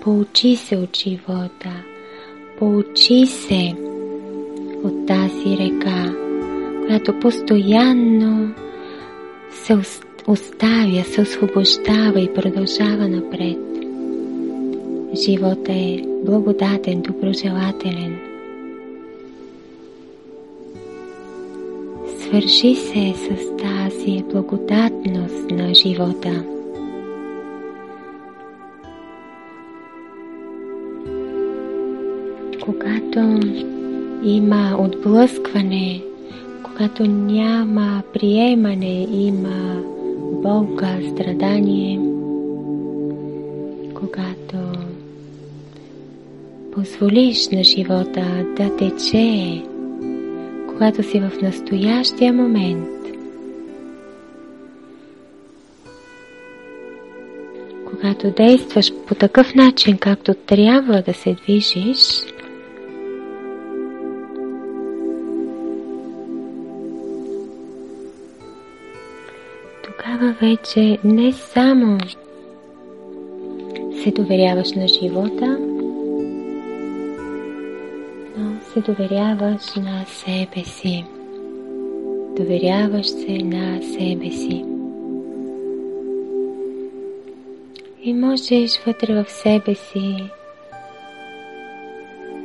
Поучи 0.00 0.56
се 0.56 0.76
от 0.76 0.96
живота, 0.96 1.72
поучи 2.58 3.26
се 3.26 3.74
от 4.84 5.06
тази 5.06 5.56
река, 5.56 6.14
която 6.86 7.20
постоянно 7.20 8.54
се 9.50 9.78
оставя, 10.26 11.04
се 11.04 11.20
освобождава 11.20 12.20
и 12.20 12.34
продължава 12.34 13.08
напред. 13.08 13.58
Живота 15.24 15.72
е 15.72 16.02
благодатен, 16.24 17.00
доброжелателен– 17.00 18.18
свърши 22.32 22.74
се 22.74 23.14
с 23.14 23.56
тази 23.56 24.24
благодатност 24.32 25.50
на 25.50 25.74
живота. 25.74 26.44
Когато 32.60 33.40
има 34.24 34.76
отблъскване, 34.78 36.02
когато 36.62 37.06
няма 37.06 38.02
приемане, 38.12 39.06
има 39.12 39.82
болка, 40.42 40.98
страдание, 41.10 42.00
когато 43.94 44.56
позволиш 46.72 47.48
на 47.48 47.64
живота 47.64 48.46
да 48.56 48.76
тече 48.76 49.62
когато 50.72 51.02
си 51.02 51.20
в 51.20 51.42
настоящия 51.42 52.32
момент. 52.32 52.88
Когато 57.90 58.30
действаш 58.30 58.92
по 59.06 59.14
такъв 59.14 59.54
начин, 59.54 59.98
както 59.98 60.34
трябва 60.34 61.02
да 61.02 61.14
се 61.14 61.34
движиш, 61.34 61.98
тогава 69.84 70.34
вече 70.40 70.98
не 71.04 71.32
само 71.32 71.98
се 74.02 74.10
доверяваш 74.10 74.72
на 74.72 74.88
живота, 74.88 75.71
се 78.74 78.80
доверяваш 78.80 79.74
на 79.74 80.04
себе 80.06 80.64
си. 80.64 81.04
Доверяваш 82.36 83.06
се 83.06 83.38
на 83.38 83.82
себе 83.82 84.30
си. 84.30 84.64
И 88.02 88.14
можеш 88.14 88.80
вътре 88.86 89.22
в 89.22 89.30
себе 89.30 89.74
си 89.74 90.16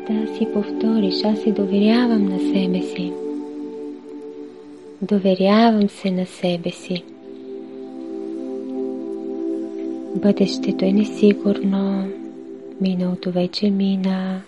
да 0.10 0.38
си 0.38 0.48
повториш, 0.54 1.24
аз 1.24 1.40
си 1.40 1.52
доверявам 1.52 2.26
на 2.26 2.40
себе 2.40 2.82
си. 2.82 3.14
Доверявам 5.02 5.90
се 5.90 6.12
на 6.12 6.26
себе 6.26 6.70
си. 6.70 7.04
Бъдещето 10.16 10.86
е 10.86 10.92
несигурно, 10.92 12.08
миналото 12.82 13.32
вече 13.32 13.70
мина, 13.70 14.42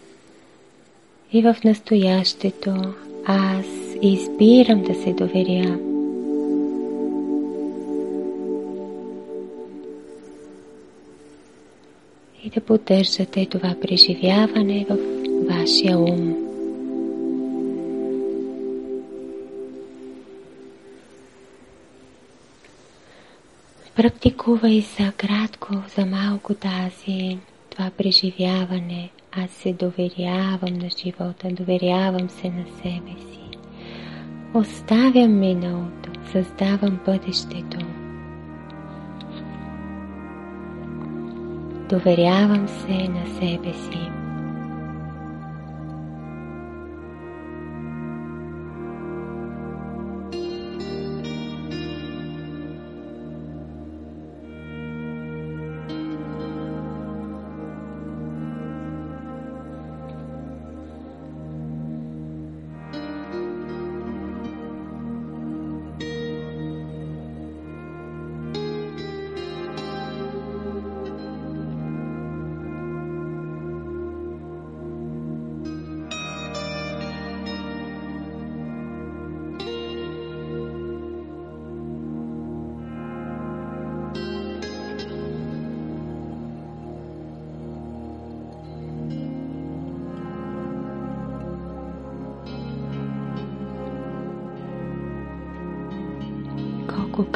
и 1.34 1.42
в 1.42 1.56
настоящето 1.65 2.94
аз 3.26 3.65
избирам 4.02 4.84
да 4.84 4.96
се 4.96 5.13
доверя. 5.13 5.80
И 12.44 12.50
да 12.50 12.62
поддържате 12.62 13.46
това 13.46 13.76
преживяване 13.82 14.86
в 14.89 14.98
вашия 15.50 16.00
ум. 16.00 16.46
Практикувай 23.96 24.86
за 25.00 25.12
кратко, 25.12 25.74
за 25.98 26.06
малко 26.06 26.54
тази, 26.54 27.38
това 27.70 27.92
преживяване– 27.98 29.10
аз 29.32 29.52
се 29.52 29.74
доверявам 29.74 30.74
на 30.74 30.89
живота, 30.89 31.50
доверявам 31.52 32.30
се 32.30 32.50
на 32.50 32.65
себе 32.65 33.22
си. 33.32 33.39
Оставям 34.54 35.39
миналото, 35.39 36.10
създавам 36.32 37.00
бъдещето. 37.06 37.78
Доверявам 41.89 42.68
се 42.68 43.10
на 43.10 43.28
себе 43.39 43.74
си. 43.74 44.18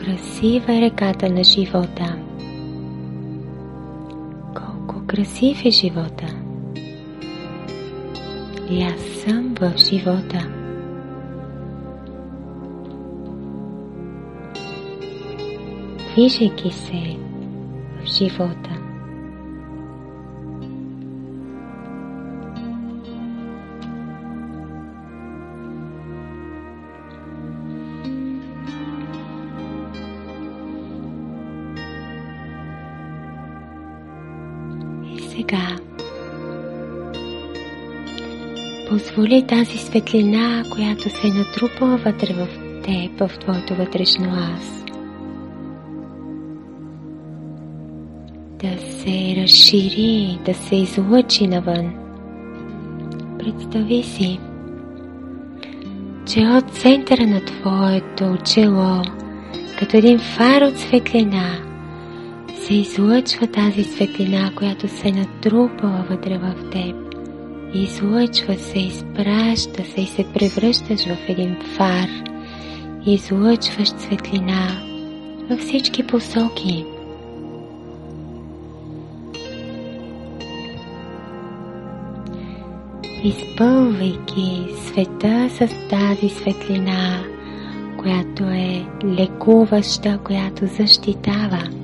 Красива 0.03 0.73
е 0.73 0.81
реката 0.81 1.29
на 1.29 1.43
живота. 1.43 2.15
Колко 4.55 5.07
красив 5.07 5.65
е 5.65 5.69
живота. 5.69 6.27
И 8.69 8.83
аз 8.83 9.01
съм 9.01 9.55
в 9.59 9.73
живота. 9.77 10.47
Движейки 16.11 16.71
се 16.71 17.17
в 18.01 18.05
живота. 18.05 18.72
Позволи 39.23 39.47
тази 39.47 39.77
светлина, 39.77 40.63
която 40.71 41.09
се 41.09 41.27
натрупала 41.27 41.97
вътре 41.97 42.33
в 42.33 42.47
теб, 42.83 43.19
в 43.19 43.39
твоето 43.39 43.75
вътрешно 43.75 44.25
аз, 44.55 44.85
да 48.59 48.81
се 48.81 49.35
разшири, 49.41 50.39
да 50.45 50.53
се 50.53 50.75
излъчи 50.75 51.47
навън. 51.47 51.93
Представи 53.39 54.03
си, 54.03 54.39
че 56.25 56.39
от 56.39 56.71
центъра 56.71 57.27
на 57.27 57.45
твоето 57.45 58.37
чело, 58.45 59.01
като 59.79 59.97
един 59.97 60.19
фар 60.19 60.61
от 60.61 60.77
светлина, 60.77 61.57
се 62.55 62.73
излъчва 62.73 63.47
тази 63.47 63.83
светлина, 63.83 64.51
която 64.55 64.87
се 64.87 65.11
натрупала 65.11 66.05
вътре 66.09 66.37
в 66.37 66.69
теб. 66.71 67.02
Излъчва 67.73 68.55
се, 68.55 68.79
изпраща 68.79 69.83
се 69.83 70.01
и 70.01 70.07
се 70.07 70.25
превръщаш 70.33 71.05
в 71.05 71.17
един 71.29 71.55
фар. 71.77 72.09
Излъчваш 73.05 73.89
светлина 73.89 74.67
във 75.49 75.59
всички 75.59 76.07
посоки. 76.07 76.85
изпълвайки 83.23 84.65
света 84.85 85.49
с 85.49 85.89
тази 85.89 86.29
светлина, 86.29 87.23
която 87.97 88.43
е 88.43 88.85
лекуваща, 89.05 90.19
която 90.23 90.65
защитава. 90.65 91.82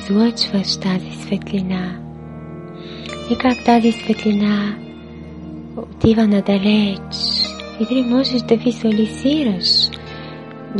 Излъчваш 0.00 0.76
тази 0.76 1.10
светлина. 1.10 1.96
И 3.30 3.38
как 3.38 3.64
тази 3.64 3.92
светлина 3.92 4.74
отива 5.76 6.26
надалеч? 6.26 7.00
И 7.80 7.84
дали 7.88 8.02
можеш 8.02 8.42
да 8.42 8.56
визуализираш 8.56 9.90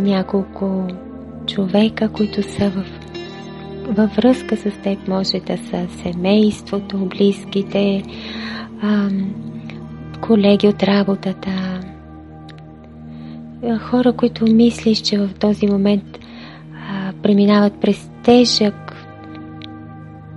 няколко 0.01 0.89
човека, 1.47 2.09
които 2.09 2.43
са 2.43 2.71
в, 2.71 2.85
във 3.89 4.17
връзка 4.17 4.57
с 4.57 4.71
теб, 4.83 5.09
може 5.09 5.41
да 5.41 5.59
са 5.59 5.87
семейството, 6.03 6.99
близките, 6.99 8.03
ам, 8.83 9.35
колеги 10.21 10.69
от 10.69 10.83
работата, 10.83 11.81
хора, 13.81 14.13
които 14.13 14.45
мислиш, 14.45 15.01
че 15.01 15.19
в 15.19 15.31
този 15.41 15.67
момент 15.67 16.19
а, 16.91 17.13
преминават 17.23 17.81
през 17.81 18.11
тежък, 18.23 18.86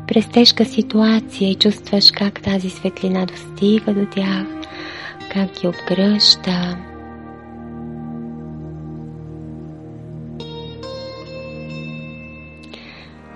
през 0.09 0.27
тежка 0.29 0.65
ситуация 0.65 1.51
и 1.51 1.55
чувстваш 1.55 2.11
как 2.11 2.41
тази 2.41 2.69
светлина 2.69 3.25
достига 3.25 3.93
до 3.93 4.05
тях, 4.05 4.45
как 5.33 5.61
ги 5.61 5.67
обгръща. 5.67 6.77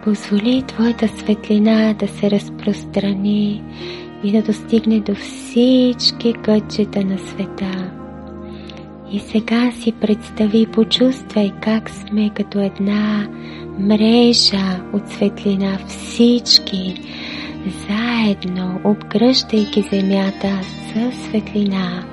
Позволи 0.04 0.64
твоята 0.68 1.08
светлина 1.08 1.94
да 1.94 2.08
се 2.08 2.32
разпространи 2.32 3.64
и 4.24 4.32
да 4.32 4.42
достигне 4.42 5.00
до 5.00 5.16
всички 5.16 6.34
кътчета 6.44 7.06
на 7.06 7.18
света. 7.18 8.03
И 9.14 9.20
сега 9.20 9.72
си 9.72 9.92
представи 9.92 10.62
и 10.62 10.68
почувствай 10.68 11.52
как 11.62 11.90
сме 11.90 12.30
като 12.30 12.60
една 12.60 13.28
мрежа 13.80 14.82
от 14.94 15.10
светлина 15.10 15.80
всички, 15.88 17.02
заедно 17.88 18.80
обгръщайки 18.84 19.82
земята 19.82 20.60
със 20.94 21.26
светлина. 21.26 22.13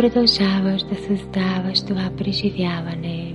Продължаваш 0.00 0.82
да 0.82 0.94
създаваш 0.94 1.82
това 1.82 2.10
преживяване, 2.18 3.34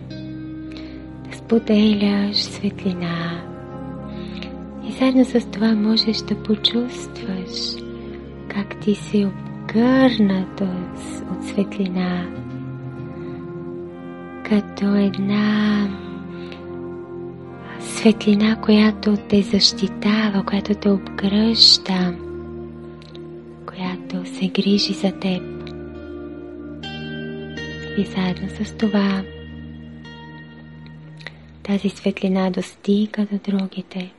да 1.29 1.37
споделяш 1.37 2.43
светлина 2.43 3.41
и 4.87 4.91
заедно 4.91 5.25
с 5.25 5.51
това 5.51 5.75
можеш 5.75 6.17
да 6.17 6.43
почувстваш 6.43 7.83
как 8.47 8.79
ти 8.79 8.95
си 8.95 9.25
обгърнат 9.25 10.61
от 11.31 11.43
светлина, 11.43 12.25
като 14.49 14.95
една 14.95 15.87
светлина, 17.79 18.55
която 18.55 19.17
те 19.29 19.41
защитава, 19.41 20.43
която 20.47 20.73
те 20.73 20.89
обгръща, 20.89 22.15
която 23.65 24.25
се 24.25 24.47
грижи 24.47 24.93
за 24.93 25.11
теб. 25.11 25.54
И 27.97 28.05
заедно 28.05 28.49
с 28.49 28.77
това 28.77 29.23
тази 31.63 31.89
светлина 31.89 32.49
достига 32.49 33.25
до 33.31 33.51
другите. 33.51 34.11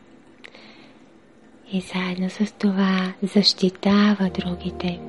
И 1.72 1.80
заедно 1.80 2.30
с 2.30 2.52
това 2.52 3.12
защитава 3.22 4.30
другите. 4.34 5.00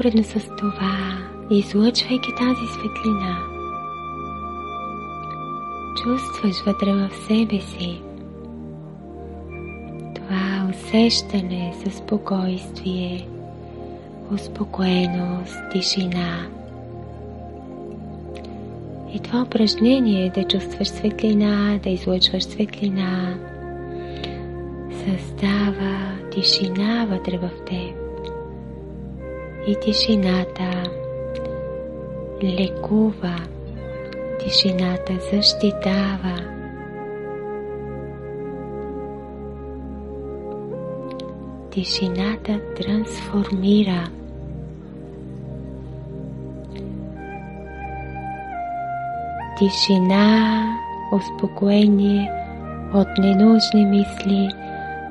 Успоредно 0.00 0.24
с 0.24 0.56
това, 0.56 1.18
излъчвайки 1.50 2.34
тази 2.38 2.66
светлина, 2.72 3.38
чувстваш 6.02 6.64
вътре 6.66 6.92
в 6.92 7.10
себе 7.28 7.60
си 7.60 8.02
това 10.14 10.68
усещане 10.70 11.74
за 11.84 11.90
спокойствие, 11.90 13.28
успокоеност, 14.34 15.56
тишина. 15.72 16.46
И 19.14 19.20
това 19.20 19.42
упражнение 19.42 20.30
да 20.30 20.44
чувстваш 20.44 20.88
светлина, 20.88 21.78
да 21.82 21.90
излъчваш 21.90 22.44
светлина, 22.44 23.34
създава 24.90 25.98
тишина 26.30 27.06
вътре 27.10 27.38
в 27.38 27.50
теб. 27.66 27.99
И 29.66 29.76
тишината 29.80 30.90
лекува, 32.42 33.36
тишината 34.38 35.12
защитава. 35.32 36.36
Тишината 41.70 42.60
трансформира. 42.76 44.08
Тишина, 49.58 50.64
успокоение 51.12 52.32
от 52.94 53.08
ненужни 53.18 53.86
мисли, 53.86 54.48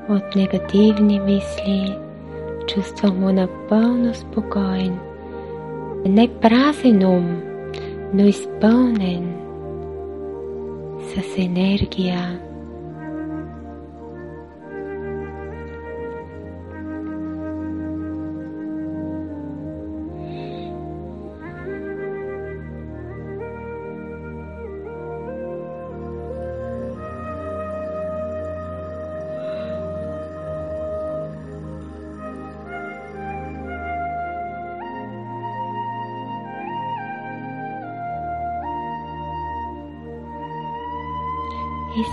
от 0.10 0.36
негативни 0.36 1.20
мисли. 1.20 2.09
Чувствам 2.73 3.36
напълно 3.36 4.15
спокоен. 4.15 4.99
Не 6.05 6.27
празен 6.27 7.05
ум, 7.05 7.41
но 8.13 8.25
изпълнен 8.25 9.36
с 10.99 11.38
енергия. 11.38 12.39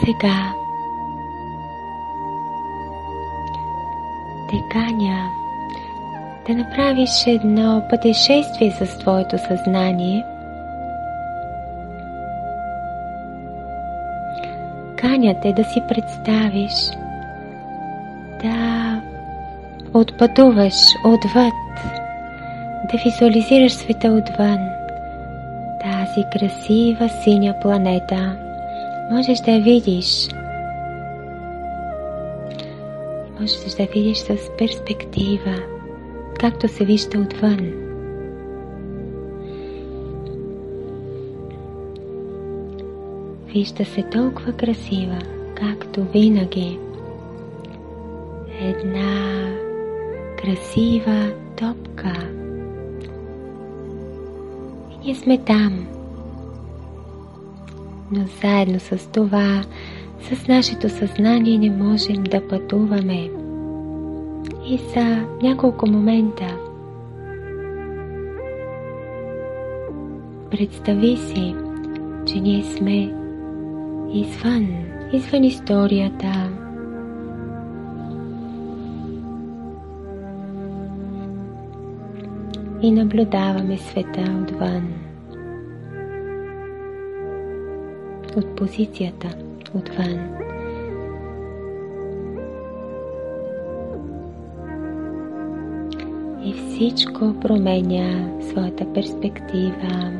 Сега 0.04 0.52
те 4.50 4.62
каня 4.68 5.30
да 6.46 6.54
направиш 6.54 7.26
едно 7.26 7.82
пътешествие 7.90 8.70
с 8.70 8.98
твоето 8.98 9.38
съзнание. 9.38 10.24
Каня 14.96 15.40
те 15.42 15.52
да 15.52 15.64
си 15.64 15.82
представиш. 15.88 16.72
Да 18.42 19.00
отпътуваш 19.94 20.74
отвъд, 21.04 21.54
да 22.92 22.98
визуализираш 23.04 23.72
света 23.72 24.08
отвън, 24.08 24.58
тази 25.80 26.26
красива 26.32 27.08
синя 27.08 27.54
планета– 27.60 28.36
можеш 29.10 29.40
да 29.40 29.60
видиш. 29.60 30.28
Можеш 33.40 33.74
да 33.74 33.86
видиш 33.86 34.18
с 34.18 34.36
перспектива, 34.58 35.54
както 36.40 36.68
се 36.68 36.84
вижда 36.84 37.18
отвън. 37.18 37.72
Вижда 43.46 43.84
се 43.84 44.02
толкова 44.02 44.52
красива, 44.52 45.18
както 45.54 46.04
винаги. 46.04 46.78
Една 48.60 49.46
красива 50.38 51.32
топка. 51.56 52.12
И 54.92 55.04
ние 55.04 55.14
сме 55.14 55.38
там 55.38 55.95
но 58.10 58.24
заедно 58.42 58.80
с 58.80 59.12
това, 59.12 59.62
с 60.20 60.48
нашето 60.48 60.88
съзнание 60.88 61.58
не 61.58 61.70
можем 61.70 62.22
да 62.22 62.48
пътуваме. 62.48 63.30
И 64.68 64.78
за 64.94 65.26
няколко 65.42 65.86
момента 65.86 66.56
представи 70.50 71.16
си, 71.16 71.54
че 72.26 72.40
ние 72.40 72.64
сме 72.64 73.14
извън, 74.12 74.68
извън 75.12 75.44
историята, 75.44 76.50
и 82.82 82.90
наблюдаваме 82.90 83.78
света 83.78 84.24
отвън. 84.42 85.05
От 88.36 88.56
позицията 88.56 89.28
отвън. 89.74 90.36
И 96.44 96.52
всичко 96.52 97.40
променя 97.40 98.40
своята 98.40 98.92
перспектива. 98.92 100.12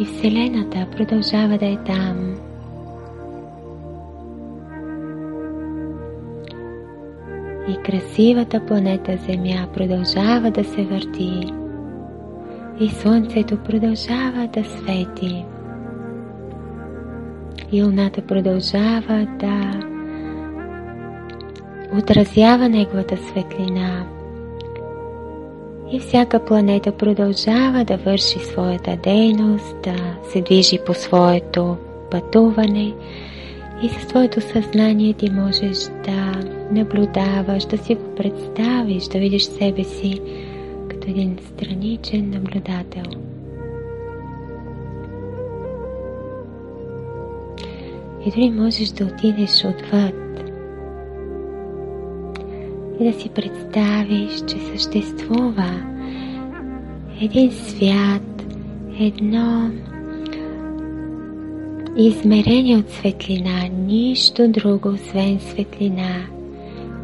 И 0.00 0.04
Вселената 0.04 0.86
продължава 0.96 1.58
да 1.58 1.66
е 1.66 1.76
там, 1.86 2.47
красивата 7.90 8.66
планета 8.66 9.18
Земя 9.26 9.66
продължава 9.74 10.50
да 10.50 10.64
се 10.64 10.84
върти. 10.84 11.52
И 12.80 12.88
Слънцето 12.88 13.56
продължава 13.56 14.48
да 14.54 14.64
свети. 14.64 15.44
И 17.72 17.82
Луната 17.82 18.22
продължава 18.22 19.26
да 19.40 19.80
отразява 21.98 22.68
неговата 22.68 23.16
светлина. 23.16 24.06
И 25.92 26.00
всяка 26.00 26.44
планета 26.44 26.92
продължава 26.92 27.84
да 27.84 27.96
върши 27.96 28.38
своята 28.38 28.96
дейност, 28.96 29.76
да 29.84 29.96
се 30.30 30.40
движи 30.40 30.78
по 30.86 30.94
своето 30.94 31.76
пътуване 32.10 32.94
и 33.82 33.88
със 33.88 34.02
своето 34.02 34.40
съзнание 34.40 35.12
ти 35.12 35.30
можеш 35.30 35.78
да 36.04 36.32
наблюдаваш, 36.72 37.64
да 37.64 37.78
си 37.78 37.94
го 37.94 38.14
представиш, 38.14 39.04
да 39.04 39.18
видиш 39.18 39.42
себе 39.42 39.84
си 39.84 40.20
като 40.88 41.10
един 41.10 41.38
страничен 41.54 42.30
наблюдател. 42.30 43.02
И 48.26 48.30
дори 48.30 48.50
можеш 48.50 48.88
да 48.88 49.04
отидеш 49.04 49.64
отвъд 49.64 50.14
и 53.00 53.04
да 53.04 53.20
си 53.20 53.28
представиш, 53.28 54.44
че 54.46 54.58
съществува 54.58 55.82
един 57.20 57.52
свят, 57.52 58.44
едно 59.00 59.70
измерение 61.98 62.76
от 62.76 62.90
светлина, 62.90 63.68
нищо 63.86 64.48
друго 64.48 64.88
освен 64.88 65.40
светлина. 65.40 66.26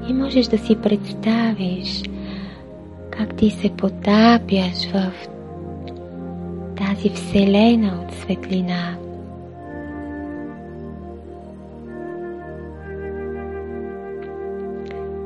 И 0.08 0.12
можеш 0.12 0.46
да 0.46 0.58
си 0.58 0.76
представиш 0.82 2.02
как 3.10 3.36
ти 3.36 3.50
се 3.50 3.70
потапяш 3.70 4.88
в 4.92 5.12
тази 6.76 7.10
вселена 7.10 8.04
от 8.06 8.14
светлина. 8.14 8.96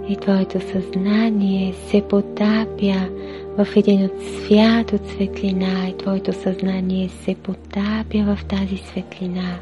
И 0.09 0.17
твоето 0.17 0.61
съзнание 0.61 1.73
се 1.73 2.03
потапя 2.09 3.09
в 3.59 3.77
един 3.77 4.05
от 4.05 4.13
свят 4.23 4.93
от 4.93 5.11
светлина 5.11 5.89
и 5.89 5.97
твоето 5.97 6.33
съзнание 6.33 7.09
се 7.09 7.35
потапя 7.35 8.25
в 8.25 8.45
тази 8.45 8.77
светлина. 8.77 9.59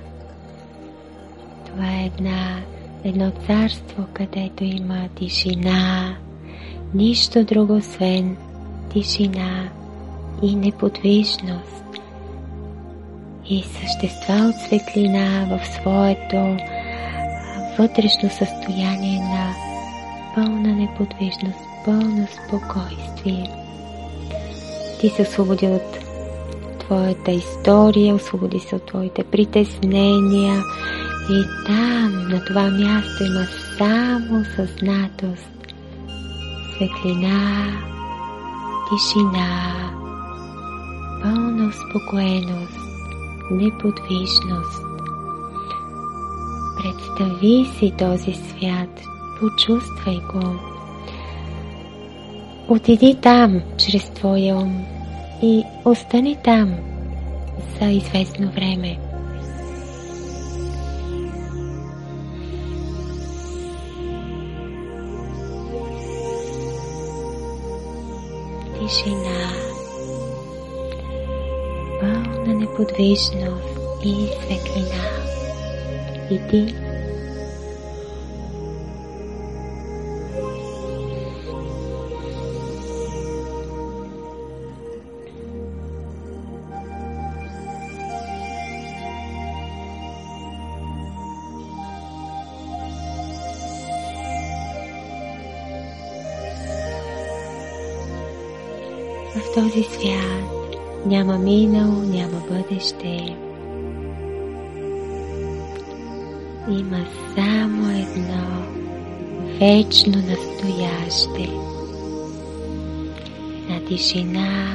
Това 1.67 1.87
е 1.87 2.05
една, 2.05 2.59
едно 3.05 3.33
царство, 3.47 4.07
където 4.13 4.65
има 4.65 5.09
тишина, 5.15 6.15
нищо 6.95 7.45
друго 7.45 7.77
освен 7.77 8.37
тишина 8.93 9.69
и 10.43 10.55
неподвижност 10.55 11.85
и 13.49 13.63
същества 13.63 14.35
от 14.35 14.55
светлина 14.67 15.47
в 15.51 15.67
своето 15.67 16.57
вътрешно 17.79 18.31
състояние 18.31 19.19
на 19.19 19.55
пълна 20.35 20.75
неподвижност, 20.75 21.59
пълно 21.85 22.27
спокойствие. 22.27 23.66
Ти 25.01 25.09
се 25.09 25.23
освободи 25.23 25.67
от 25.67 25.99
твоята 26.79 27.31
история, 27.31 28.15
освободи 28.15 28.61
се 28.61 28.77
от 28.77 28.87
твоите 28.87 29.25
притеснения 29.25 30.63
и 31.31 31.43
там, 31.67 32.29
на 32.29 32.45
това 32.45 32.63
място 32.63 33.25
има 33.25 33.47
само 33.79 34.45
съзнатост, 34.45 35.51
светлина, 36.77 37.67
тишина, 38.89 39.75
пълна 41.23 41.69
успокоеност, 41.69 42.79
неподвижност. 43.51 44.83
Представи 46.77 47.67
си 47.79 47.93
този 47.99 48.33
свят, 48.33 49.01
почувствай 49.41 50.21
го. 50.33 50.76
Отиди 52.69 53.15
там, 53.15 53.63
чрез 53.77 54.05
твоя 54.11 54.57
ум 54.57 54.87
и 55.43 55.65
остани 55.85 56.37
там 56.45 56.75
за 57.81 57.91
известно 57.91 58.51
време. 58.51 58.99
Тишина, 68.79 69.53
пълна 72.01 72.55
неподвижност 72.55 73.79
и 74.05 74.29
светлина. 74.43 75.05
И 76.31 76.86
този 99.57 99.83
свят 99.83 100.77
няма 101.07 101.39
минало, 101.39 102.03
няма 102.03 102.43
бъдеще. 102.51 103.37
Има 106.69 107.07
само 107.35 107.91
едно 107.91 108.63
вечно 109.61 110.13
настояще. 110.13 111.53
На 113.69 113.85
тишина, 113.85 114.75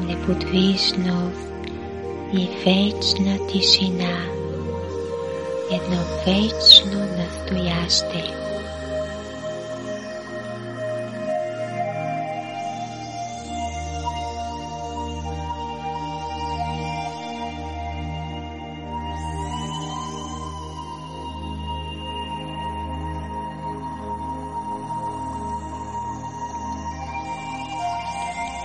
неподвижност 0.00 1.52
и 2.32 2.48
вечна 2.64 3.46
тишина. 3.46 4.26
Едно 5.70 5.98
вечно 6.26 6.98
настояще. 7.18 8.41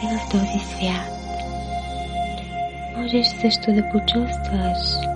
И 0.03 0.07
в 0.07 0.29
този 0.31 0.59
свят. 0.59 1.17
Можеш 2.97 3.27
също 3.27 3.73
да 3.73 3.89
почувстваш 3.89 5.07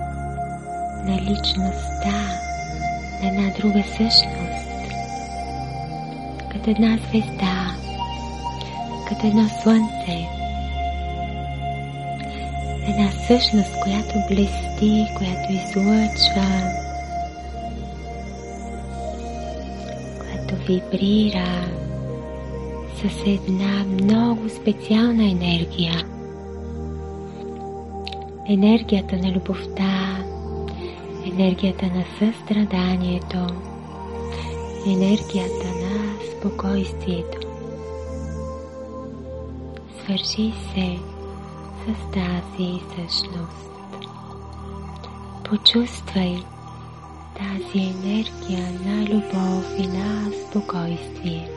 наличността 1.04 2.12
на 3.20 3.28
една 3.28 3.50
друга 3.58 3.82
същност, 3.96 4.68
като 6.52 6.70
една 6.70 6.98
звезда, 7.08 7.76
като 9.08 9.26
едно 9.26 9.48
слънце, 9.62 10.28
една 12.88 13.10
същност, 13.26 13.80
която 13.82 14.14
блести, 14.28 15.06
която 15.16 15.52
излъчва, 15.52 16.46
която 20.18 20.56
вибрира, 20.66 21.81
с 23.08 23.26
една 23.26 23.84
много 23.84 24.48
специална 24.48 25.30
енергия. 25.30 26.06
Енергията 28.48 29.16
на 29.16 29.32
любовта, 29.32 30.24
енергията 31.26 31.86
на 31.86 32.04
състраданието, 32.18 33.46
енергията 34.86 35.66
на 35.66 36.14
спокойствието. 36.38 37.48
Свърши 40.02 40.52
се 40.74 40.98
с 41.84 42.12
тази 42.12 42.80
същност. 42.96 43.70
Почувствай 45.44 46.36
тази 47.36 47.78
енергия 47.78 48.72
на 48.86 49.04
любов 49.04 49.78
и 49.78 49.86
на 49.86 50.30
спокойствие. 50.48 51.51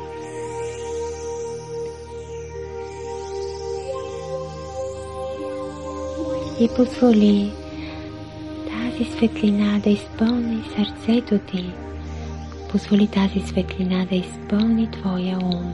И 6.59 6.67
позволи 6.67 7.51
тази 8.69 9.11
светлина 9.11 9.79
да 9.79 9.89
изпълни 9.89 10.63
сърцето 10.75 11.39
ти. 11.51 11.65
Позволи 12.71 13.07
тази 13.07 13.39
светлина 13.39 14.05
да 14.05 14.15
изпълни 14.15 14.91
твоя 14.91 15.37
ум. 15.37 15.73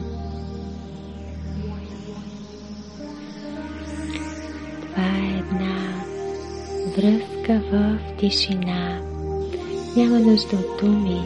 Това 4.82 5.04
е 5.04 5.40
една 5.40 6.04
връзка 6.98 7.62
в 7.72 8.00
тишина. 8.20 9.02
Няма 9.98 10.20
нужда 10.20 10.56
от 10.56 10.82
думи. 10.82 11.22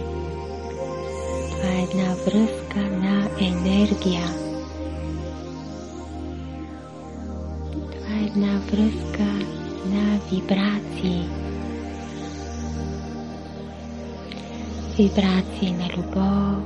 Това 1.52 1.70
е 1.70 1.84
една 1.92 2.14
връзка 2.14 2.80
на 2.80 3.30
енергия. 3.40 4.45
Това 8.36 8.48
е 8.48 8.50
една 8.50 8.60
връзка 8.60 9.24
на 9.86 10.20
вибрации. 10.32 11.30
Вибрации 14.98 15.72
на 15.72 15.88
любов, 15.98 16.64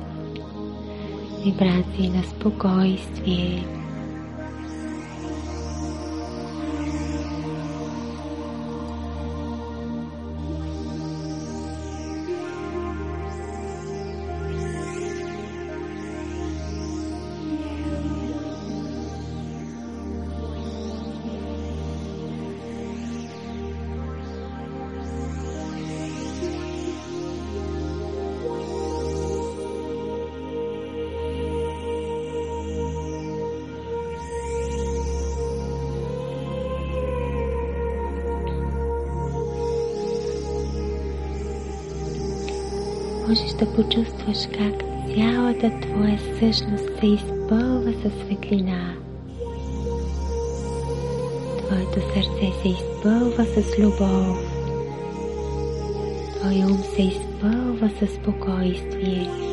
вибрации 1.44 2.10
на 2.10 2.22
спокойствие, 2.22 3.79
да 43.60 43.72
почувстваш 43.72 44.38
как 44.58 44.74
цялата 45.14 45.80
твоя 45.80 46.18
същност 46.38 47.00
се 47.00 47.06
изпълва 47.06 47.92
със 48.02 48.12
светлина. 48.12 48.94
Твоето 51.58 52.00
сърце 52.00 52.52
се 52.62 52.68
изпълва 52.68 53.44
с 53.44 53.78
любов. 53.78 54.38
Твой 56.36 56.64
ум 56.64 56.78
се 56.78 57.02
изпълва 57.02 57.90
със 57.98 58.10
спокойствие. 58.10 59.49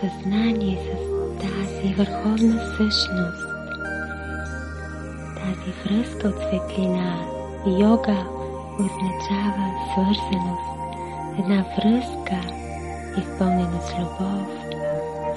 Съзнание 0.00 0.78
с 0.84 1.40
тази 1.40 1.94
върховна 1.94 2.76
същност. 2.76 3.48
Тази 5.36 5.70
връзка 5.84 6.28
от 6.28 6.34
светлина. 6.34 7.16
Йога 7.66 8.16
означава 8.78 9.66
свързаност. 9.92 10.68
Една 11.38 11.64
връзка, 11.76 12.40
изпълнена 13.18 13.80
с 13.80 13.94
любов, 13.98 14.48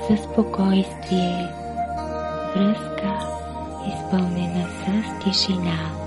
със 0.07 0.20
спокойствие. 0.20 1.47
Връзка, 2.55 3.20
изпълнена 3.88 4.68
с 4.68 5.24
тишина. 5.24 6.01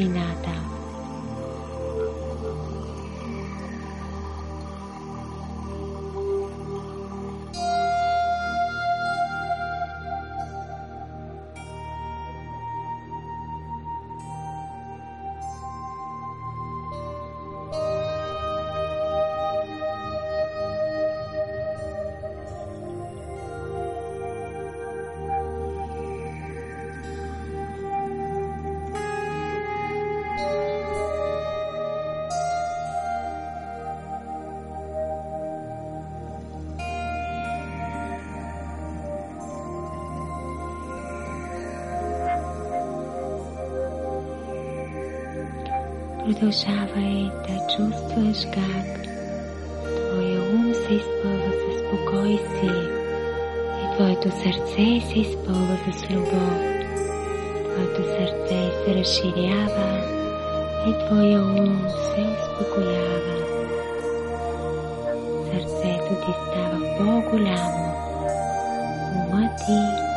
С 0.00 0.79
Продължавай 46.40 47.30
да 47.48 47.54
чувстваш 47.76 48.46
как 48.54 49.02
твоя 49.84 50.40
ум 50.54 50.74
се 50.74 50.94
изпълва 50.94 51.52
с 51.60 51.78
спокойствие 51.78 52.82
и 53.82 53.96
твоето 53.96 54.30
сърце 54.30 55.00
се 55.08 55.18
изпълва 55.18 55.76
с 55.92 56.10
любов. 56.10 56.60
Твоето 57.64 58.02
сърце 58.02 58.70
се 58.84 58.94
разширява 58.94 60.00
и 60.88 61.06
твоя 61.06 61.42
ум 61.42 61.88
се 61.88 62.20
успокоява. 62.20 63.36
Сърцето 65.44 66.14
ти 66.26 66.32
става 66.46 66.80
по-голямо. 66.98 67.94
Умът 69.16 69.56
ти 69.66 70.09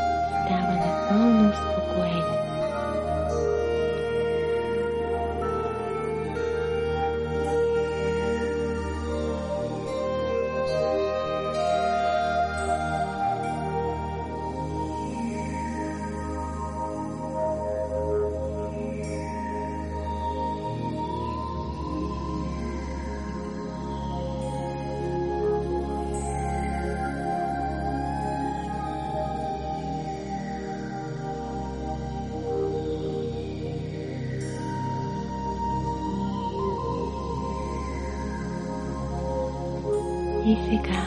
И 40.53 40.55
сега 40.55 41.03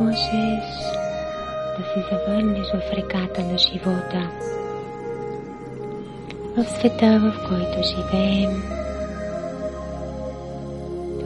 можеш 0.00 0.66
да 1.78 1.84
се 1.84 2.04
завърнеш 2.10 2.66
в 2.66 2.92
реката 2.92 3.42
на 3.42 3.58
живота, 3.58 4.30
в 6.56 6.64
света, 6.64 7.20
в 7.20 7.48
който 7.48 7.88
живеем, 7.88 8.62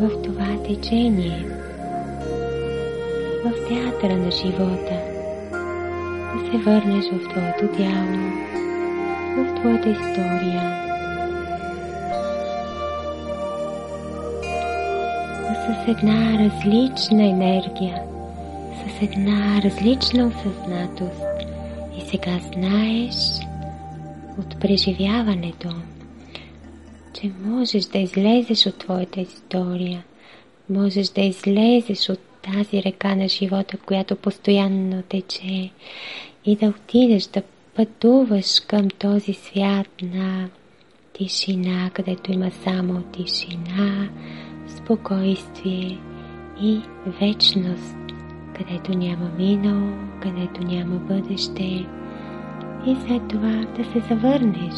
в 0.00 0.22
това 0.22 0.62
течение, 0.64 1.46
в 3.44 3.68
театъра 3.68 4.16
на 4.16 4.30
живота, 4.30 5.00
да 6.34 6.50
се 6.50 6.58
върнеш 6.58 7.04
в 7.04 7.28
твоето 7.28 7.76
тяло, 7.76 8.32
в 9.36 9.54
твоята 9.54 9.88
история, 9.90 10.85
с 15.66 15.88
една 15.88 16.38
различна 16.38 17.24
енергия, 17.24 18.02
с 18.74 19.02
една 19.02 19.62
различна 19.62 20.26
осъзнатост. 20.26 21.22
И 21.98 22.00
сега 22.00 22.38
знаеш 22.54 23.14
от 24.38 24.60
преживяването, 24.60 25.68
че 27.14 27.30
можеш 27.44 27.84
да 27.84 27.98
излезеш 27.98 28.66
от 28.66 28.78
твоята 28.78 29.20
история, 29.20 30.04
можеш 30.70 31.08
да 31.08 31.20
излезеш 31.20 32.08
от 32.08 32.20
тази 32.42 32.82
река 32.82 33.14
на 33.14 33.28
живота, 33.28 33.76
която 33.78 34.16
постоянно 34.16 35.02
тече 35.02 35.70
и 36.44 36.56
да 36.56 36.66
отидеш 36.66 37.26
да 37.26 37.42
пътуваш 37.74 38.60
към 38.60 38.88
този 38.88 39.32
свят 39.32 39.88
на 40.02 40.48
тишина, 41.12 41.90
където 41.94 42.32
има 42.32 42.50
само 42.64 43.02
тишина, 43.02 44.08
спокойствие 44.86 45.98
и 46.60 46.80
вечност, 47.20 47.96
където 48.58 48.98
няма 48.98 49.30
минало, 49.38 49.92
където 50.22 50.64
няма 50.66 50.96
бъдеще 50.96 51.86
и 52.86 52.96
след 53.06 53.28
това 53.28 53.64
да 53.76 53.84
се 53.84 54.00
завърнеш, 54.08 54.74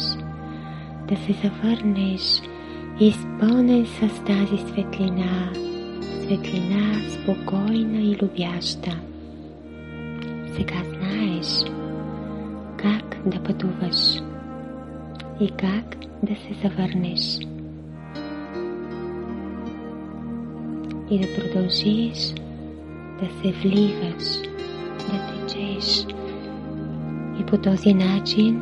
да 1.07 1.15
се 1.15 1.33
завърнеш 1.33 2.41
изпълнен 2.99 3.85
с 3.85 4.23
тази 4.23 4.57
светлина, 4.57 5.53
светлина 6.23 6.99
спокойна 7.09 8.01
и 8.01 8.17
любяща. 8.21 8.99
Сега 10.55 10.83
знаеш 10.89 11.63
как 12.77 13.17
да 13.25 13.43
пътуваш 13.43 14.21
и 15.39 15.49
как 15.49 15.95
да 16.23 16.35
се 16.35 16.53
завърнеш. 16.61 17.39
И 21.11 21.19
да 21.19 21.27
продължиш 21.35 22.33
да 23.19 23.27
се 23.41 23.51
вливаш, 23.51 24.41
да 24.99 25.47
течеш. 25.47 26.05
И 27.39 27.45
по 27.45 27.57
този 27.57 27.93
начин 27.93 28.61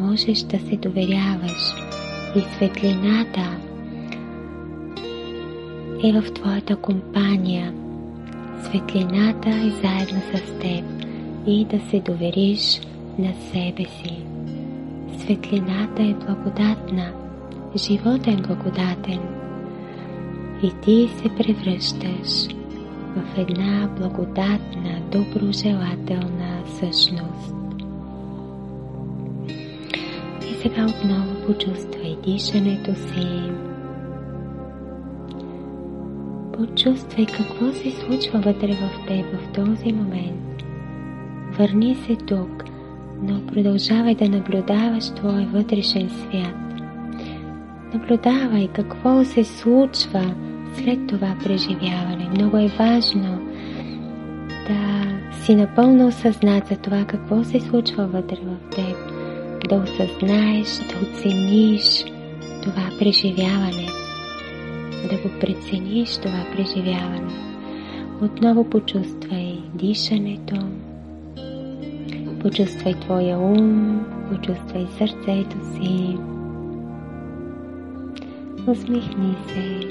можеш 0.00 0.42
да 0.42 0.58
се 0.58 0.76
доверяваш 0.76 1.74
и 2.36 2.40
светлината 2.40 3.56
е 6.04 6.12
в 6.12 6.32
твоята 6.32 6.76
компания. 6.76 7.74
Светлината 8.62 9.48
е 9.48 9.70
заедно 9.70 10.20
с 10.34 10.58
теб 10.60 10.84
и 11.46 11.64
да 11.64 11.80
се 11.90 12.00
довериш 12.00 12.80
на 13.18 13.34
себе 13.52 13.84
си. 13.84 14.16
Светлината 15.18 16.02
е 16.02 16.14
благодатна, 16.14 17.12
живота 17.76 18.30
е 18.30 18.36
благодатен 18.36 19.20
и 20.62 20.72
ти 20.82 21.10
се 21.16 21.28
превръщаш 21.28 22.54
в 23.16 23.38
една 23.38 23.88
благодатна, 23.98 25.00
доброжелателна 25.12 26.62
същност. 26.66 27.54
И 30.50 30.54
сега 30.62 30.86
отново 30.86 31.46
почувствай 31.46 32.16
дишането 32.24 32.94
си. 32.94 33.50
Почувствай 36.52 37.26
какво 37.26 37.72
се 37.72 37.90
случва 37.90 38.38
вътре 38.38 38.72
в 38.72 39.06
теб 39.06 39.26
в 39.26 39.52
този 39.52 39.92
момент. 39.92 40.62
Върни 41.58 41.94
се 41.94 42.16
тук, 42.16 42.64
но 43.22 43.46
продължавай 43.46 44.14
да 44.14 44.28
наблюдаваш 44.28 45.10
твой 45.10 45.46
вътрешен 45.46 46.08
свят. 46.08 46.56
Наблюдавай 47.94 48.68
какво 48.68 49.24
се 49.24 49.44
случва 49.44 50.34
след 50.74 51.06
това 51.06 51.36
преживяване. 51.44 52.28
Много 52.30 52.56
е 52.56 52.68
важно 52.78 53.38
да 54.68 55.04
си 55.44 55.54
напълно 55.54 56.06
осъзнат 56.06 56.66
за 56.66 56.76
това 56.76 57.04
какво 57.04 57.44
се 57.44 57.60
случва 57.60 58.06
вътре 58.06 58.36
в 58.36 58.70
теб. 58.70 58.96
Да 59.68 59.76
осъзнаеш, 59.76 60.78
да 60.78 61.06
оцениш 61.06 62.04
това 62.62 62.88
преживяване. 62.98 63.88
Да 65.10 65.16
го 65.16 65.40
прецениш 65.40 66.16
това 66.16 66.44
преживяване. 66.56 67.32
Отново 68.22 68.64
почувствай 68.64 69.58
дишането. 69.74 70.56
Почувствай 72.40 72.94
твоя 72.94 73.38
ум, 73.38 74.00
почувствай 74.30 74.86
сърцето 74.98 75.56
си. 75.74 76.16
Усмихни 78.66 79.34
се. 79.48 79.83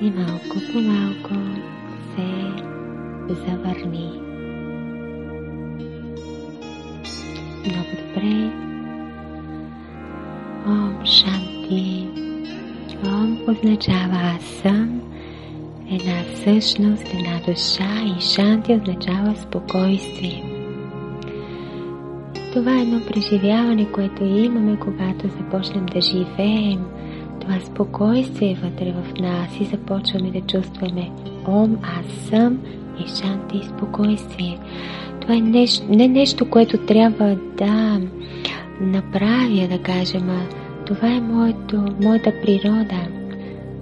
И 0.00 0.10
малко 0.10 0.56
по 0.72 0.78
малко 0.80 1.34
се 2.14 3.34
завърни. 3.34 4.20
Много 7.66 7.88
добре. 7.90 8.50
Ом 10.66 11.04
Шанти. 11.04 12.08
Ом 13.06 13.38
означава 13.48 14.34
аз 14.36 14.44
съм 14.44 15.00
една 15.90 16.22
същност, 16.44 17.14
една 17.14 17.40
душа 17.46 18.16
и 18.18 18.20
Шанти 18.20 18.72
означава 18.72 19.36
спокойствие. 19.36 20.44
Това 22.52 22.78
е 22.78 22.82
едно 22.82 23.00
преживяване, 23.06 23.92
което 23.92 24.24
имаме, 24.24 24.78
когато 24.78 25.28
започнем 25.28 25.86
да 25.86 26.00
живеем– 26.00 26.84
това 27.46 27.60
спокойствие 27.60 28.58
вътре 28.62 28.92
в 28.92 29.20
нас 29.20 29.60
и 29.60 29.64
започваме 29.64 30.30
да 30.30 30.40
чувстваме 30.40 31.10
Ом, 31.46 31.78
аз 31.82 32.28
съм 32.28 32.58
и 32.98 33.08
шанти 33.08 33.56
и 33.56 33.68
спокойствие. 33.68 34.58
Това 35.20 35.34
е 35.34 35.40
нещо, 35.40 35.86
не 35.88 36.08
нещо, 36.08 36.50
което 36.50 36.78
трябва 36.78 37.36
да 37.58 38.00
направя, 38.80 39.68
да 39.70 39.78
кажем, 39.78 40.30
а 40.30 40.40
това 40.86 41.08
е 41.08 41.20
моето, 41.20 41.84
моята 42.02 42.32
природа. 42.42 43.08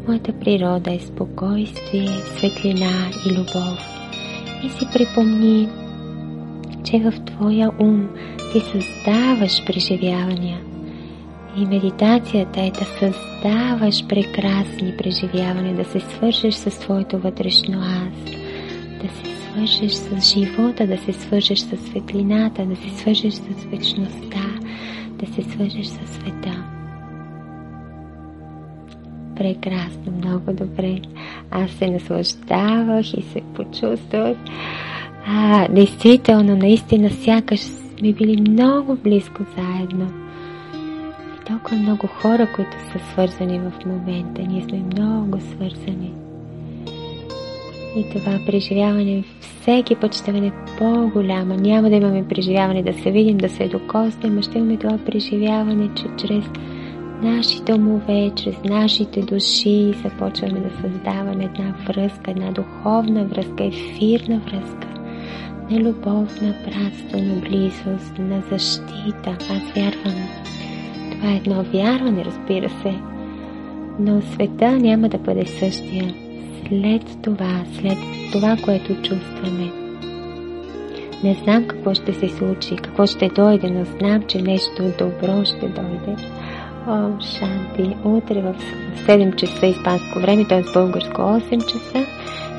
Моята 0.08 0.32
природа 0.32 0.92
е 0.92 0.98
спокойствие, 0.98 2.08
светлина 2.08 3.10
и 3.26 3.32
любов. 3.32 3.78
И 4.64 4.68
си 4.68 4.88
припомни, 4.92 5.68
че 6.84 6.98
в 6.98 7.12
твоя 7.24 7.70
ум 7.80 8.08
ти 8.52 8.60
създаваш 8.60 9.66
преживявания– 9.66 10.60
и 11.57 11.66
медитацията 11.66 12.61
е 12.61 12.70
да 12.70 12.84
създаваш 12.84 14.07
прекрасни 14.07 14.96
преживявания, 14.98 15.76
да 15.76 15.84
се 15.84 16.00
свържеш 16.00 16.55
с 16.55 16.80
твоето 16.80 17.18
вътрешно 17.18 17.80
аз, 17.80 18.32
да 19.02 19.09
се 19.09 19.36
свържеш 19.36 19.92
с 19.92 20.34
живота, 20.34 20.86
да 20.86 20.98
се 20.98 21.12
свържеш 21.12 21.59
с 21.59 21.76
светлината, 21.76 22.66
да 22.66 22.76
се 22.76 22.90
свържеш 22.90 23.34
с 23.34 23.64
вечността, 23.70 24.44
да 25.11 25.26
се 25.26 25.42
свържеш 25.42 25.86
с 25.86 26.14
света. 26.14 26.64
Прекрасно, 29.36 30.12
много 30.18 30.52
добре. 30.52 31.00
Аз 31.50 31.70
се 31.70 31.90
наслаждавах 31.90 33.14
и 33.14 33.22
се 33.22 33.40
почувствах. 33.55 34.36
А, 35.26 35.68
действително, 35.68 36.57
наистина, 36.57 37.11
сякаш 37.11 37.61
сме 37.61 38.12
били 38.12 38.40
много 38.40 38.96
близко 38.96 39.42
заедно 39.57 40.24
толкова 41.47 41.76
много 41.76 42.07
хора, 42.07 42.49
които 42.55 42.72
са 42.92 42.99
свързани 43.12 43.59
в 43.59 43.72
момента. 43.86 44.42
Ние 44.42 44.62
сме 44.62 44.78
много 44.78 45.40
свързани. 45.40 46.12
И 47.97 48.05
това 48.12 48.38
преживяване 48.47 49.24
всеки 49.40 49.97
път 49.97 50.14
ще 50.14 50.32
бъде 50.32 50.53
по-голямо. 50.78 51.55
Няма 51.55 51.90
да 51.90 51.97
имаме 51.97 52.28
преживяване 52.28 52.82
да 52.82 52.92
се 52.92 53.11
видим, 53.11 53.38
да 53.38 53.49
се 53.49 53.68
докоснем, 53.68 54.38
а 54.38 54.42
ще 54.42 54.59
имаме 54.59 54.76
това 54.76 54.99
преживяване, 55.07 55.90
че 55.95 56.05
чрез 56.18 56.45
нашите 57.22 57.74
умове, 57.74 58.30
чрез 58.36 58.57
нашите 58.64 59.20
души 59.20 59.95
започваме 60.03 60.61
да 60.61 60.70
създаваме 60.80 61.45
една 61.45 61.74
връзка, 61.86 62.30
една 62.30 62.51
духовна 62.51 63.24
връзка, 63.24 63.64
ефирна 63.64 64.38
връзка 64.38 64.95
на 65.70 65.80
любов, 65.80 66.40
на 66.40 66.55
братство, 66.64 67.18
на 67.18 67.34
близост, 67.40 68.18
на 68.18 68.42
защита. 68.51 69.36
Аз 69.51 69.72
вярвам, 69.74 70.28
това 71.25 71.35
е 71.35 71.37
едно 71.37 71.62
вярване, 71.62 72.25
разбира 72.25 72.68
се. 72.68 72.95
Но 73.99 74.22
света 74.22 74.70
няма 74.70 75.09
да 75.09 75.18
бъде 75.18 75.47
същия 75.47 76.14
след 76.66 77.22
това, 77.22 77.64
след 77.72 77.99
това, 78.33 78.57
което 78.64 78.95
чувстваме. 78.95 79.72
Не 81.25 81.35
знам 81.35 81.66
какво 81.66 81.95
ще 81.95 82.12
се 82.12 82.29
случи, 82.29 82.77
какво 82.77 83.07
ще 83.07 83.29
дойде, 83.29 83.70
но 83.70 83.85
знам, 83.85 84.22
че 84.22 84.43
нещо 84.43 84.83
добро 84.99 85.45
ще 85.45 85.68
дойде. 85.68 86.16
О, 86.89 87.11
Шанти, 87.20 87.97
утре 88.05 88.43
в 88.43 88.55
7 89.07 89.35
часа 89.35 89.66
испанско 89.66 90.18
време, 90.18 90.45
т.е. 90.49 90.62
българско 90.75 91.22
8 91.22 91.66
часа, 91.66 92.07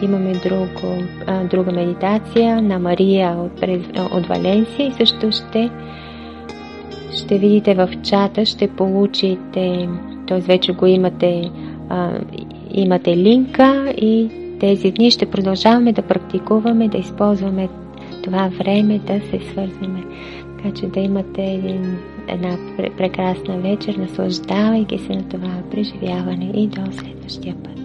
имаме 0.02 0.32
друго, 0.32 1.04
а, 1.28 1.44
друга 1.44 1.72
медитация 1.72 2.62
на 2.62 2.80
Мария 2.80 3.38
от, 3.38 3.64
от 4.12 4.26
Валенсия 4.26 4.88
и 4.88 4.92
също 4.92 5.32
ще 5.32 5.72
ще 7.16 7.38
видите 7.38 7.74
в 7.74 7.90
чата, 8.04 8.46
ще 8.46 8.68
получите, 8.68 9.90
т.е. 10.28 10.40
вече 10.40 10.74
го 10.74 10.86
имате, 10.86 11.52
а, 11.90 12.20
имате 12.74 13.18
линка 13.18 13.94
и 13.98 14.30
тези 14.60 14.92
дни 14.92 15.12
ще 15.12 15.26
продължаваме 15.26 15.94
да 15.94 16.02
практикуваме, 16.02 16.88
да 16.88 16.98
използваме 16.98 17.70
това 18.24 18.48
време 18.48 19.00
да 19.00 19.20
се 19.20 19.40
свързваме. 19.50 20.04
Така 20.58 20.76
че 20.80 20.88
да 20.88 21.00
имате 21.00 21.44
един, 21.44 21.98
една 22.28 22.58
прекрасна 22.98 23.58
вечер, 23.58 23.96
наслаждавайки 23.96 24.98
се 24.98 25.14
на 25.14 25.30
това 25.30 25.52
преживяване 25.72 26.52
и 26.56 26.68
до 26.68 26.82
следващия 26.92 27.56
път. 27.64 27.85